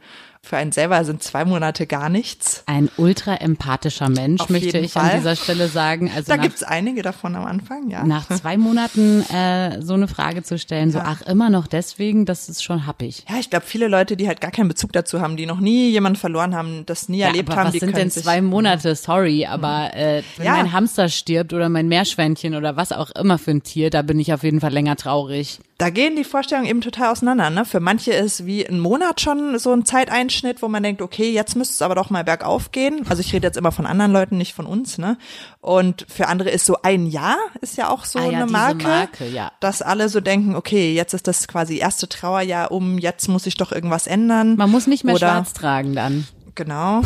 Für 0.48 0.56
einen 0.56 0.72
selber 0.72 1.04
sind 1.04 1.22
zwei 1.22 1.44
Monate 1.44 1.86
gar 1.86 2.08
nichts. 2.08 2.62
Ein 2.64 2.88
ultra 2.96 3.34
empathischer 3.34 4.08
Mensch, 4.08 4.40
Auf 4.40 4.48
möchte 4.48 4.78
ich 4.78 4.92
Fall. 4.92 5.10
an 5.10 5.16
dieser 5.18 5.36
Stelle 5.36 5.68
sagen. 5.68 6.10
Also 6.10 6.30
Da 6.32 6.36
nach, 6.36 6.42
gibt's 6.42 6.62
einige 6.62 7.02
davon 7.02 7.36
am 7.36 7.44
Anfang, 7.44 7.90
ja. 7.90 8.02
nach 8.06 8.26
zwei 8.28 8.56
Monaten 8.56 9.20
äh, 9.30 9.82
so 9.82 9.92
eine 9.92 10.08
Frage 10.08 10.42
zu 10.42 10.56
stellen, 10.58 10.90
so 10.90 11.00
ach 11.04 11.20
immer 11.20 11.50
noch 11.50 11.66
deswegen, 11.66 12.24
das 12.24 12.48
ist 12.48 12.64
schon 12.64 12.86
happig. 12.86 13.24
Ja, 13.28 13.36
ich 13.38 13.50
glaube, 13.50 13.66
viele 13.66 13.88
Leute, 13.88 14.16
die 14.16 14.26
halt 14.26 14.40
gar 14.40 14.50
keinen 14.50 14.68
Bezug 14.68 14.94
dazu 14.94 15.20
haben, 15.20 15.36
die 15.36 15.44
noch 15.44 15.60
nie 15.60 15.90
jemanden 15.90 16.18
verloren 16.18 16.54
haben, 16.54 16.86
das 16.86 17.10
nie 17.10 17.18
Ja, 17.18 17.26
erlebt 17.26 17.50
aber 17.50 17.58
haben, 17.60 17.66
was 17.66 17.72
die 17.74 17.80
sind 17.80 17.92
können 17.92 18.08
denn 18.10 18.22
zwei 18.22 18.40
Monate? 18.40 18.94
Sorry, 18.94 19.44
aber 19.44 19.90
äh, 19.94 20.22
wenn 20.38 20.46
Ja. 20.46 20.52
mein 20.52 20.72
Hamster 20.72 21.10
stirbt 21.10 21.52
oder 21.52 21.68
mein 21.68 21.88
Meerschweinchen 21.88 22.54
oder 22.54 22.74
was 22.74 22.92
auch 22.92 23.10
immer 23.10 23.36
für 23.36 23.50
ein 23.50 23.62
Tier, 23.64 23.90
da 23.90 24.00
bin 24.00 24.18
ich 24.18 24.32
auf 24.32 24.44
jeden 24.44 24.60
Fall 24.62 24.72
länger 24.72 24.96
traurig. 24.96 25.58
Da 25.78 25.90
gehen 25.90 26.16
die 26.16 26.24
Vorstellungen 26.24 26.68
eben 26.68 26.80
total 26.80 27.12
auseinander. 27.12 27.50
Ne? 27.50 27.64
Für 27.64 27.78
manche 27.78 28.10
ist 28.12 28.44
wie 28.46 28.68
ein 28.68 28.80
Monat 28.80 29.20
schon 29.20 29.56
so 29.60 29.72
ein 29.72 29.84
Zeiteinschnitt, 29.84 30.60
wo 30.60 30.66
man 30.66 30.82
denkt, 30.82 31.00
okay, 31.00 31.30
jetzt 31.32 31.54
müsste 31.54 31.74
es 31.74 31.82
aber 31.82 31.94
doch 31.94 32.10
mal 32.10 32.24
bergauf 32.24 32.72
gehen. 32.72 33.06
Also 33.08 33.20
ich 33.20 33.32
rede 33.32 33.46
jetzt 33.46 33.56
immer 33.56 33.70
von 33.70 33.86
anderen 33.86 34.10
Leuten, 34.10 34.38
nicht 34.38 34.54
von 34.54 34.66
uns. 34.66 34.98
Ne? 34.98 35.18
Und 35.60 36.04
für 36.08 36.26
andere 36.26 36.50
ist 36.50 36.66
so 36.66 36.78
ein 36.82 37.06
Jahr, 37.06 37.36
ist 37.60 37.76
ja 37.76 37.90
auch 37.90 38.04
so 38.04 38.18
Ah 38.18 38.24
ja, 38.24 38.42
eine 38.42 38.50
Marke, 38.50 38.88
Marke, 38.88 39.28
ja. 39.28 39.52
dass 39.60 39.80
alle 39.80 40.08
so 40.08 40.20
denken, 40.20 40.56
okay, 40.56 40.92
jetzt 40.94 41.14
ist 41.14 41.28
das 41.28 41.46
quasi 41.46 41.78
erste 41.78 42.08
Trauerjahr 42.08 42.72
um, 42.72 42.98
jetzt 42.98 43.28
muss 43.28 43.46
ich 43.46 43.56
doch 43.56 43.70
irgendwas 43.70 44.08
ändern. 44.08 44.56
Man 44.56 44.72
muss 44.72 44.88
nicht 44.88 45.04
mehr 45.04 45.14
Oder- 45.14 45.28
schwarz 45.28 45.52
tragen 45.52 45.94
dann. 45.94 46.26
Genau. 46.56 47.02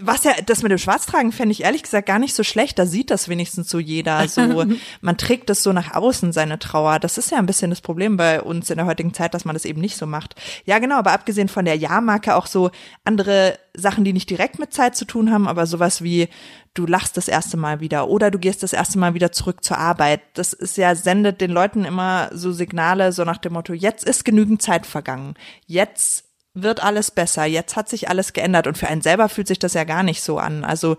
Was 0.00 0.24
ja, 0.24 0.32
das 0.44 0.62
mit 0.62 0.70
dem 0.70 0.78
Schwarztragen 0.78 1.32
fände 1.32 1.52
ich 1.52 1.62
ehrlich 1.62 1.82
gesagt 1.82 2.06
gar 2.06 2.18
nicht 2.18 2.34
so 2.34 2.42
schlecht. 2.42 2.78
Da 2.78 2.86
sieht 2.86 3.10
das 3.10 3.28
wenigstens 3.28 3.68
so 3.68 3.78
jeder. 3.78 4.28
So, 4.28 4.64
man 5.00 5.16
trägt 5.16 5.50
das 5.50 5.62
so 5.62 5.72
nach 5.72 5.94
außen, 5.94 6.32
seine 6.32 6.58
Trauer. 6.58 6.98
Das 6.98 7.18
ist 7.18 7.30
ja 7.30 7.38
ein 7.38 7.46
bisschen 7.46 7.70
das 7.70 7.80
Problem 7.80 8.16
bei 8.16 8.42
uns 8.42 8.70
in 8.70 8.76
der 8.76 8.86
heutigen 8.86 9.14
Zeit, 9.14 9.34
dass 9.34 9.44
man 9.44 9.54
das 9.54 9.64
eben 9.64 9.80
nicht 9.80 9.96
so 9.96 10.06
macht. 10.06 10.34
Ja, 10.64 10.78
genau, 10.78 10.96
aber 10.96 11.12
abgesehen 11.12 11.48
von 11.48 11.64
der 11.64 11.76
Jahrmarke 11.76 12.34
auch 12.36 12.46
so 12.46 12.70
andere 13.04 13.58
Sachen, 13.74 14.04
die 14.04 14.12
nicht 14.12 14.30
direkt 14.30 14.58
mit 14.58 14.72
Zeit 14.72 14.96
zu 14.96 15.04
tun 15.04 15.30
haben, 15.32 15.46
aber 15.46 15.66
sowas 15.66 16.02
wie, 16.02 16.28
du 16.74 16.86
lachst 16.86 17.16
das 17.16 17.28
erste 17.28 17.56
Mal 17.56 17.80
wieder 17.80 18.08
oder 18.08 18.30
du 18.30 18.38
gehst 18.38 18.62
das 18.62 18.72
erste 18.72 18.98
Mal 18.98 19.14
wieder 19.14 19.32
zurück 19.32 19.64
zur 19.64 19.78
Arbeit. 19.78 20.20
Das 20.34 20.52
ist 20.52 20.76
ja, 20.76 20.94
sendet 20.94 21.40
den 21.40 21.50
Leuten 21.50 21.84
immer 21.84 22.30
so 22.32 22.52
Signale, 22.52 23.12
so 23.12 23.24
nach 23.24 23.38
dem 23.38 23.54
Motto, 23.54 23.72
jetzt 23.72 24.04
ist 24.04 24.24
genügend 24.24 24.62
Zeit 24.62 24.86
vergangen. 24.86 25.34
Jetzt 25.66 26.27
wird 26.54 26.82
alles 26.82 27.10
besser, 27.10 27.44
jetzt 27.44 27.76
hat 27.76 27.88
sich 27.88 28.08
alles 28.08 28.32
geändert 28.32 28.66
und 28.66 28.76
für 28.78 28.88
einen 28.88 29.02
selber 29.02 29.28
fühlt 29.28 29.48
sich 29.48 29.58
das 29.58 29.74
ja 29.74 29.84
gar 29.84 30.02
nicht 30.02 30.22
so 30.22 30.38
an. 30.38 30.64
Also 30.64 30.96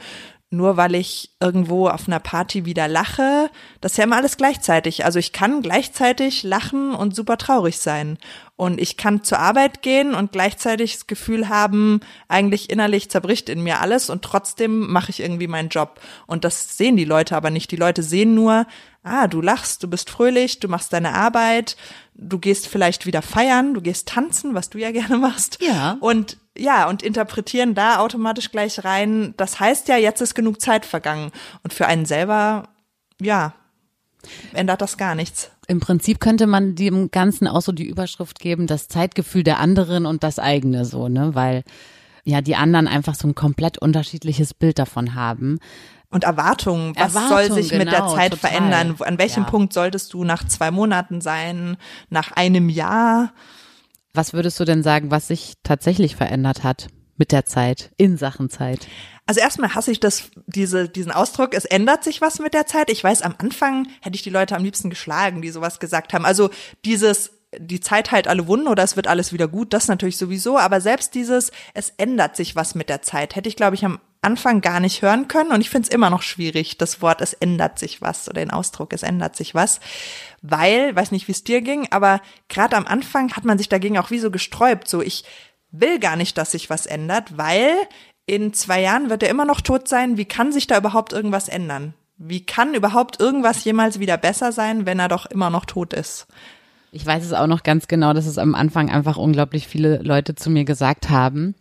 nur 0.51 0.77
weil 0.77 0.96
ich 0.96 1.36
irgendwo 1.39 1.88
auf 1.88 2.08
einer 2.08 2.20
Party 2.20 2.65
wieder 2.65 2.88
lache, 2.88 3.51
das 3.82 3.91
ist 3.91 3.98
ja 4.00 4.06
immer 4.06 4.15
alles 4.15 4.36
gleichzeitig. 4.36 5.06
Also 5.06 5.20
ich 5.20 5.32
kann 5.32 5.62
gleichzeitig 5.62 6.41
lachen 6.41 6.96
und 6.96 7.15
super 7.15 7.38
traurig 7.38 7.77
sein. 7.77 8.18
Und 8.56 8.82
ich 8.82 8.98
kann 8.98 9.24
zur 9.24 9.38
Arbeit 9.38 9.84
gehen 9.84 10.15
und 10.15 10.32
gleichzeitig 10.32 10.94
das 10.94 11.08
Gefühl 11.08 11.50
haben, 11.50 12.00
eigentlich 12.27 12.72
innerlich 12.72 13.12
zerbricht 13.12 13.48
in 13.48 13.62
mir 13.62 13.79
alles 13.79 14.10
und 14.10 14.24
trotzdem 14.24 14.91
mache 14.91 15.12
ich 15.12 15.20
irgendwie 15.20 15.48
meinen 15.48 15.70
Job. 15.70 16.01
Und 16.25 16.44
das 16.44 16.75
sehen 16.77 16.98
die 16.98 17.06
Leute 17.06 17.36
aber 17.36 17.51
nicht. 17.51 17.70
Die 17.70 17.75
Leute 17.75 18.01
sehen 18.01 18.34
nur, 18.34 18.65
ah, 19.03 19.27
du 19.27 19.41
lachst, 19.41 19.84
du 19.84 19.88
bist 19.88 20.10
fröhlich, 20.10 20.60
du 20.60 20.68
machst 20.68 20.94
deine 20.94 21.13
Arbeit, 21.13 21.77
du 22.13 22.38
gehst 22.39 22.68
vielleicht 22.68 23.06
wieder 23.06 23.22
feiern, 23.22 23.74
du 23.74 23.82
gehst 23.82 24.08
tanzen, 24.08 24.53
was 24.53 24.70
du 24.70 24.77
ja 24.77 24.91
gerne 24.94 25.18
machst. 25.18 25.62
Ja. 25.62 25.98
Und 26.00 26.38
ja, 26.58 26.89
und 26.89 27.03
interpretieren 27.03 27.74
da 27.74 28.00
automatisch 28.00 28.51
gleich 28.51 28.84
rein, 28.84 29.34
das 29.38 29.60
heißt 29.60 29.88
ja, 29.88 29.96
jetzt 29.96 30.20
ist 30.20 30.36
genug 30.36 30.60
Zeit 30.60 30.86
vergangen. 30.86 31.32
Und 31.63 31.74
für 31.74 31.88
einen 31.88 32.06
selber, 32.06 32.68
ja, 33.22 33.53
ändert 34.53 34.82
das 34.82 34.98
gar 34.98 35.15
nichts. 35.15 35.51
Im 35.68 35.79
Prinzip 35.79 36.20
könnte 36.20 36.48
man 36.48 36.75
dem 36.75 37.12
Ganzen 37.12 37.48
auch 37.48 37.62
so 37.62 37.72
die 37.72 37.88
Überschrift 37.88 38.39
geben, 38.39 38.68
das 38.68 38.89
Zeitgefühl 38.89 39.44
der 39.44 39.60
anderen 39.60 40.06
und 40.06 40.24
das 40.24 40.39
eigene 40.39 40.84
so, 40.84 41.08
ne, 41.08 41.36
weil 41.36 41.63
ja 42.25 42.41
die 42.41 42.56
anderen 42.56 42.88
einfach 42.88 43.15
so 43.15 43.27
ein 43.27 43.36
komplett 43.36 43.77
unterschiedliches 43.77 44.53
Bild 44.53 44.79
davon 44.79 45.15
haben. 45.15 45.60
Und 46.11 46.23
Erwartungen, 46.23 46.95
was 46.95 47.13
Erwartung, 47.13 47.37
soll 47.49 47.63
sich 47.63 47.71
mit 47.71 47.87
der 47.87 47.99
genau, 47.99 48.15
Zeit 48.15 48.31
total. 48.31 48.49
verändern? 48.49 48.95
An 48.99 49.19
welchem 49.19 49.43
Ja. 49.43 49.49
Punkt 49.49 49.73
solltest 49.73 50.13
du 50.13 50.23
nach 50.23 50.43
zwei 50.47 50.71
Monaten 50.71 51.21
sein, 51.21 51.77
nach 52.09 52.31
einem 52.31 52.67
Jahr? 52.69 53.31
Was 54.13 54.33
würdest 54.33 54.59
du 54.59 54.65
denn 54.65 54.81
sagen, 54.81 55.11
was 55.11 55.27
sich 55.27 55.53
tatsächlich 55.63 56.15
verändert 56.15 56.63
hat 56.63 56.87
mit 57.17 57.31
der 57.31 57.45
Zeit, 57.45 57.91
in 57.97 58.17
Sachen 58.17 58.49
Zeit? 58.49 58.87
Also 59.27 59.41
erstmal 59.41 59.75
hasse 59.75 59.91
ich 59.91 59.99
das, 59.99 60.31
diese, 60.47 60.89
diesen 60.89 61.11
Ausdruck, 61.11 61.53
es 61.53 61.65
ändert 61.65 62.03
sich 62.03 62.19
was 62.21 62.39
mit 62.39 62.55
der 62.55 62.65
Zeit. 62.65 62.89
Ich 62.89 63.03
weiß, 63.03 63.21
am 63.21 63.35
Anfang 63.37 63.87
hätte 64.01 64.15
ich 64.15 64.23
die 64.23 64.31
Leute 64.31 64.55
am 64.55 64.63
liebsten 64.63 64.89
geschlagen, 64.89 65.43
die 65.43 65.51
sowas 65.51 65.79
gesagt 65.79 66.13
haben. 66.13 66.25
Also 66.25 66.49
dieses, 66.85 67.33
die 67.55 67.79
Zeit 67.79 68.09
heilt 68.09 68.27
alle 68.27 68.48
Wunden 68.48 68.67
oder 68.67 68.81
es 68.81 68.95
wird 68.95 69.05
alles 69.05 69.31
wieder 69.31 69.48
gut, 69.48 69.74
das 69.74 69.87
natürlich 69.87 70.17
sowieso. 70.17 70.57
Aber 70.57 70.81
selbst 70.81 71.13
dieses, 71.13 71.51
es 71.75 71.93
ändert 71.98 72.35
sich 72.35 72.55
was 72.55 72.74
mit 72.74 72.89
der 72.89 73.03
Zeit, 73.03 73.35
hätte 73.35 73.50
ich, 73.50 73.55
glaube 73.55 73.75
ich, 73.75 73.85
am 73.85 74.00
Anfang 74.22 74.62
gar 74.62 74.79
nicht 74.79 75.01
hören 75.01 75.27
können. 75.27 75.51
Und 75.51 75.62
ich 75.62 75.70
finde 75.70 75.88
es 75.88 75.94
immer 75.94 76.10
noch 76.10 76.22
schwierig, 76.22 76.77
das 76.77 77.01
Wort, 77.01 77.22
es 77.22 77.34
ändert 77.34 77.79
sich 77.79 78.01
was 78.01 78.27
oder 78.27 78.42
den 78.42 78.51
Ausdruck, 78.51 78.94
es 78.94 79.03
ändert 79.03 79.36
sich 79.36 79.55
was. 79.55 79.79
Weil, 80.42 80.96
weiß 80.96 81.12
nicht, 81.12 81.27
wie 81.27 81.34
es 81.34 81.44
dir 81.44 81.62
ging, 81.62 81.88
aber 81.92 82.22
gerade 82.48 82.75
am 82.75 82.86
Anfang 82.86 83.34
hat 83.34 83.46
man 83.46 83.58
sich 83.58 83.70
dagegen 83.70 83.98
auch 83.98 84.12
wie 84.12 84.20
so 84.20 84.32
gesträubt. 84.32 84.88
So, 84.88 85.01
ich 85.01 85.24
will 85.72 86.00
gar 86.00 86.16
nicht, 86.16 86.38
dass 86.38 86.51
sich 86.51 86.70
was 86.70 86.86
ändert, 86.86 87.38
weil 87.38 87.75
in 88.25 88.53
zwei 88.53 88.82
Jahren 88.82 89.10
wird 89.10 89.24
er 89.24 89.29
immer 89.29 89.46
noch 89.46 89.62
tot 89.62 89.88
sein. 89.88 90.18
Wie 90.18 90.25
kann 90.25 90.51
sich 90.51 90.68
da 90.68 90.77
überhaupt 90.77 91.14
irgendwas 91.14 91.48
ändern? 91.48 91.94
Wie 92.18 92.46
kann 92.46 92.74
überhaupt 92.74 93.20
irgendwas 93.20 93.64
jemals 93.64 94.00
wieder 94.00 94.18
besser 94.18 94.51
sein, 94.51 94.86
wenn 94.86 95.00
er 95.00 95.08
doch 95.08 95.25
immer 95.25 95.50
noch 95.50 95.66
tot 95.66 95.94
ist? 95.94 96.27
Ich 96.92 97.05
weiß 97.05 97.24
es 97.24 97.34
auch 97.34 97.48
noch 97.48 97.64
ganz 97.64 97.88
genau, 97.88 98.14
dass 98.14 98.25
es 98.25 98.38
am 98.38 98.55
Anfang 98.55 98.90
einfach 98.90 99.18
unglaublich 99.18 99.68
viele 99.68 100.00
Leute 100.00 100.36
zu 100.36 100.50
mir 100.50 100.66
gesagt 100.66 101.10
haben. 101.10 101.55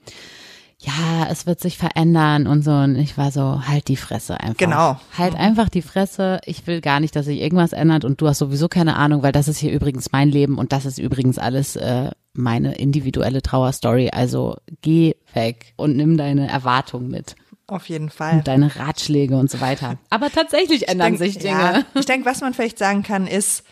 Ja, 0.81 1.27
es 1.29 1.45
wird 1.45 1.59
sich 1.61 1.77
verändern 1.77 2.47
und 2.47 2.63
so. 2.63 2.71
Und 2.71 2.95
ich 2.97 3.19
war 3.19 3.33
so, 3.33 3.67
halt 3.67 3.89
die 3.89 3.97
Fresse 3.97 4.39
einfach. 4.39 4.59
Genau. 4.59 5.01
Halt 5.17 5.35
einfach 5.35 5.69
die 5.69 5.83
Fresse. 5.83 6.41
Ich 6.45 6.67
will 6.69 6.81
gar 6.81 7.01
nicht, 7.01 7.17
dass 7.17 7.27
sich 7.27 7.41
irgendwas 7.41 7.73
ändert 7.73 8.05
und 8.05 8.21
du 8.21 8.29
hast 8.29 8.39
sowieso 8.39 8.69
keine 8.69 8.95
Ahnung, 8.95 9.23
weil 9.25 9.33
das 9.33 9.49
ist 9.49 9.59
hier 9.59 9.73
übrigens 9.73 10.13
mein 10.13 10.29
Leben 10.29 10.57
und 10.57 10.73
das 10.73 10.87
ist 10.87 10.99
übrigens 10.99 11.37
alles 11.39 11.75
äh, 11.75 12.11
meine 12.33 12.77
individuelle 12.77 13.43
Trauerstory. 13.43 14.11
Also 14.13 14.57
geh 14.83 15.17
weg 15.35 15.73
und 15.77 15.97
nimm 15.97 16.17
deine 16.17 16.49
Erwartungen 16.49 17.09
mit 17.11 17.35
Auf 17.67 17.89
jeden 17.89 18.09
Fall. 18.09 18.35
und 18.35 18.47
deine 18.47 18.77
Ratschläge 18.77 19.37
und 19.37 19.51
so 19.51 19.61
weiter. 19.61 19.99
Aber 20.11 20.31
tatsächlich 20.31 20.87
ändern 20.89 21.17
denk- 21.17 21.19
sich 21.19 21.39
Dinge. 21.43 21.59
Ja, 21.59 21.83
ich 21.99 22.07
denke, 22.07 22.25
was 22.25 22.41
man 22.41 22.55
vielleicht 22.55 22.79
sagen 22.79 23.03
kann, 23.03 23.27
ist, 23.27 23.65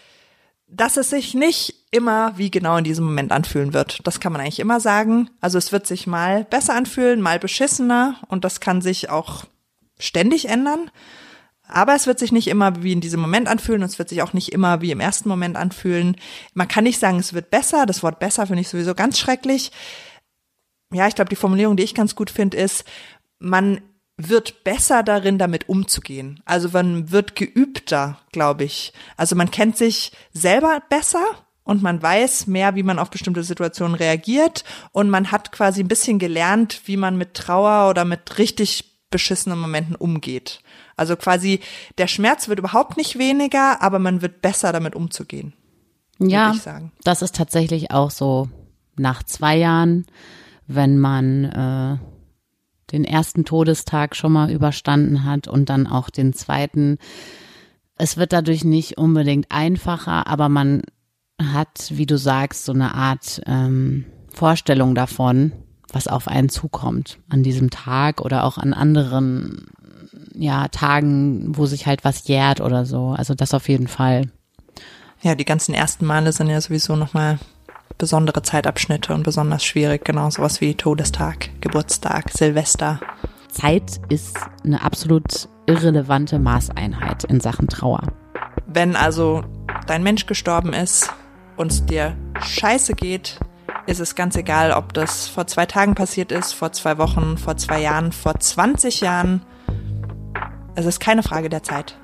dass 0.69 0.97
es 0.97 1.11
sich 1.11 1.35
nicht 1.35 1.86
immer 1.97 2.37
wie 2.37 2.51
genau 2.51 2.77
in 2.77 2.85
diesem 2.85 3.05
Moment 3.05 3.33
anfühlen 3.33 3.75
wird. 3.75 4.07
Das 4.07 4.21
kann 4.21 4.33
man 4.33 4.41
eigentlich 4.41 4.61
immer 4.61 4.79
sagen. 4.79 5.31
Also 5.41 5.59
es 5.59 5.73
wird 5.73 5.87
sich 5.87 6.07
mal 6.07 6.45
besser 6.45 6.75
anfühlen, 6.75 7.21
mal 7.21 7.39
beschissener 7.39 8.17
und 8.29 8.45
das 8.45 8.61
kann 8.61 8.81
sich 8.83 9.11
auch 9.11 9.45
ständig 9.99 10.49
ändern. 10.49 10.91
Aber 11.69 11.97
es 11.97 12.07
wird 12.07 12.19
sich 12.19 12.31
nicht 12.31 12.47
immer 12.47 12.83
wie 12.83 12.93
in 12.93 13.01
diesem 13.01 13.21
Moment 13.21 13.49
anfühlen 13.49 13.83
und 13.83 13.89
es 13.89 13.99
wird 13.99 14.09
sich 14.09 14.23
auch 14.23 14.33
nicht 14.33 14.53
immer 14.53 14.81
wie 14.83 14.93
im 14.93 15.01
ersten 15.01 15.29
Moment 15.29 15.57
anfühlen. 15.57 16.17
Man 16.55 16.69
kann 16.69 16.85
nicht 16.85 17.01
sagen, 17.01 17.19
es 17.19 17.35
wird 17.35 17.51
besser. 17.51 17.87
Das 17.87 18.03
Wort 18.03 18.21
besser 18.21 18.47
finde 18.47 18.61
ich 18.61 18.69
sowieso 18.69 18.95
ganz 18.95 19.19
schrecklich. 19.19 19.73
Ja, 20.93 21.09
ich 21.09 21.17
glaube, 21.17 21.29
die 21.29 21.37
Formulierung, 21.37 21.77
die 21.77 21.83
ich 21.83 21.95
ganz 21.95 22.15
gut 22.15 22.31
finde, 22.31 22.57
ist, 22.57 22.85
man 23.41 23.81
wird 24.17 24.65
besser 24.65 25.03
darin, 25.03 25.39
damit 25.39 25.69
umzugehen. 25.69 26.41
Also 26.45 26.71
man 26.71 27.11
wird 27.11 27.37
geübter, 27.37 28.19
glaube 28.33 28.65
ich. 28.65 28.93
Also 29.17 29.35
man 29.35 29.51
kennt 29.51 29.77
sich 29.77 30.13
selber 30.33 30.83
besser 30.89 31.25
und 31.67 31.83
man 31.83 32.01
weiß 32.01 32.47
mehr, 32.47 32.77
wie 32.77 32.85
man 32.85 32.99
auf 32.99 33.11
bestimmte 33.11 33.43
Situationen 33.43 33.97
reagiert 33.97 34.65
und 34.93 35.11
man 35.11 35.31
hat 35.33 35.53
quasi 35.53 35.83
ein 35.83 35.89
bisschen 35.89 36.19
gelernt, 36.19 36.81
wie 36.87 36.97
man 36.97 37.19
mit 37.19 37.35
Trauer 37.35 37.91
oder 37.91 38.07
mit 38.07 38.39
richtig 38.39 38.97
beschissenen 39.11 39.59
Momenten 39.59 39.97
umgeht. 39.97 40.61
Also 40.97 41.17
quasi 41.17 41.61
der 41.99 42.07
Schmerz 42.07 42.49
wird 42.49 42.61
überhaupt 42.61 42.97
nicht 42.97 43.19
weniger, 43.19 43.83
aber 43.83 43.99
man 43.99 44.23
wird 44.23 44.41
besser 44.41 44.73
damit 44.73 44.95
umzugehen. 44.95 45.53
Ja, 46.19 46.55
das 47.05 47.21
ist 47.21 47.35
tatsächlich 47.35 47.91
auch 47.91 48.11
so 48.11 48.49
nach 48.97 49.23
zwei 49.25 49.57
Jahren, 49.57 50.07
wenn 50.67 50.99
man 50.99 51.45
äh, 51.45 51.99
den 52.93 53.05
ersten 53.05 53.45
Todestag 53.45 54.15
schon 54.15 54.33
mal 54.33 54.51
überstanden 54.51 55.25
hat 55.25 55.49
und 55.49 55.69
dann 55.69 55.87
auch 55.87 56.11
den 56.11 56.33
zweiten. 56.33 56.99
Es 57.99 58.17
wird 58.17 58.33
dadurch 58.33 58.65
nicht 58.65 58.99
unbedingt 58.99 59.47
einfacher, 59.51 60.27
aber 60.27 60.49
man 60.49 60.83
hat, 61.43 61.91
wie 61.91 62.07
du 62.07 62.17
sagst, 62.19 62.65
so 62.65 62.73
eine 62.73 62.95
Art 62.95 63.43
ähm, 63.47 64.07
Vorstellung 64.33 64.95
davon, 64.95 65.53
was 65.93 66.09
auf 66.09 66.29
einen 66.29 66.49
zukommt 66.49 67.19
an 67.29 67.43
diesem 67.43 67.71
Tag 67.71 68.21
oder 68.21 68.45
auch 68.45 68.59
an 68.59 68.75
anderen 68.75 69.67
ja, 70.35 70.69
Tagen, 70.69 71.57
wo 71.57 71.67
sich 71.67 71.87
halt 71.87 72.05
was 72.05 72.29
jährt 72.29 72.61
oder 72.61 72.85
so. 72.85 73.15
Also 73.17 73.35
das 73.35 73.55
auf 73.55 73.69
jeden 73.69 73.89
Fall. 73.89 74.31
Ja, 75.23 75.35
die 75.35 75.45
ganzen 75.45 75.75
ersten 75.75 76.05
Male 76.05 76.33
sind 76.33 76.49
ja 76.49 76.61
sowieso 76.61 76.97
nochmal 76.97 77.39
besondere 77.99 78.43
Zeitabschnitte 78.43 79.15
und 79.15 79.23
besonders 79.23 79.65
schwierig. 79.65 80.05
Genau 80.05 80.29
sowas 80.31 80.61
wie 80.61 80.75
Todestag, 80.75 81.49
Geburtstag, 81.61 82.31
Silvester. 82.31 83.01
Zeit 83.49 84.01
ist 84.11 84.37
eine 84.65 84.83
absolut 84.83 85.49
irrelevante 85.67 86.39
Maßeinheit 86.39 87.25
in 87.25 87.41
Sachen 87.41 87.69
Trauer. 87.69 88.03
Wenn 88.67 88.97
also 88.97 89.43
dein 89.87 90.03
Mensch 90.03 90.27
gestorben 90.27 90.75
ist 90.75 91.11
und 91.57 91.91
dir 91.91 92.17
scheiße 92.41 92.95
geht, 92.95 93.39
ist 93.87 94.01
es 94.01 94.15
ganz 94.15 94.37
egal, 94.37 94.73
ob 94.73 94.93
das 94.93 95.29
vor 95.29 95.47
zwei 95.47 95.67
Tagen 95.67 95.95
passiert 95.95 96.33
ist, 96.33 96.53
vor 96.53 96.73
zwei 96.73 96.99
Wochen, 96.99 97.39
vor 97.39 97.57
zwei 97.57 97.81
Jahren, 97.81 98.13
vor 98.13 98.39
20 98.39 99.01
Jahren. 99.01 99.43
Es 100.75 100.87
ist 100.87 101.01
keine 101.01 101.23
Frage 101.23 101.49
der 101.49 101.63
Zeit. 101.63 101.97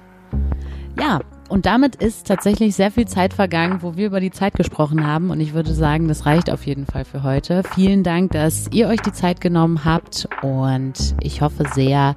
Ja, 0.99 1.21
und 1.49 1.67
damit 1.67 1.97
ist 1.97 2.27
tatsächlich 2.27 2.75
sehr 2.75 2.91
viel 2.91 3.07
Zeit 3.07 3.35
vergangen, 3.35 3.83
wo 3.83 3.97
wir 3.97 4.07
über 4.07 4.21
die 4.21 4.31
Zeit 4.31 4.55
gesprochen 4.55 5.07
haben. 5.07 5.31
Und 5.31 5.41
ich 5.41 5.53
würde 5.53 5.75
sagen, 5.75 6.09
das 6.09 6.25
reicht 6.25 6.51
auf 6.51 6.65
jeden 6.65 6.87
Fall 6.87 7.05
für 7.05 7.23
heute. 7.23 7.63
Vielen 7.75 8.03
Dank, 8.03 8.33
dass 8.33 8.69
ihr 8.73 8.89
euch 8.89 9.01
die 9.01 9.13
Zeit 9.13 9.41
genommen 9.41 9.85
habt. 9.85 10.29
Und 10.41 11.15
ich 11.21 11.43
hoffe 11.43 11.65
sehr, 11.75 12.17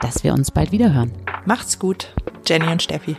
dass 0.00 0.24
wir 0.24 0.32
uns 0.32 0.50
bald 0.50 0.72
wieder 0.72 0.94
hören. 0.94 1.12
Macht's 1.44 1.78
gut, 1.78 2.14
Jenny 2.46 2.68
und 2.68 2.82
Steffi. 2.82 3.16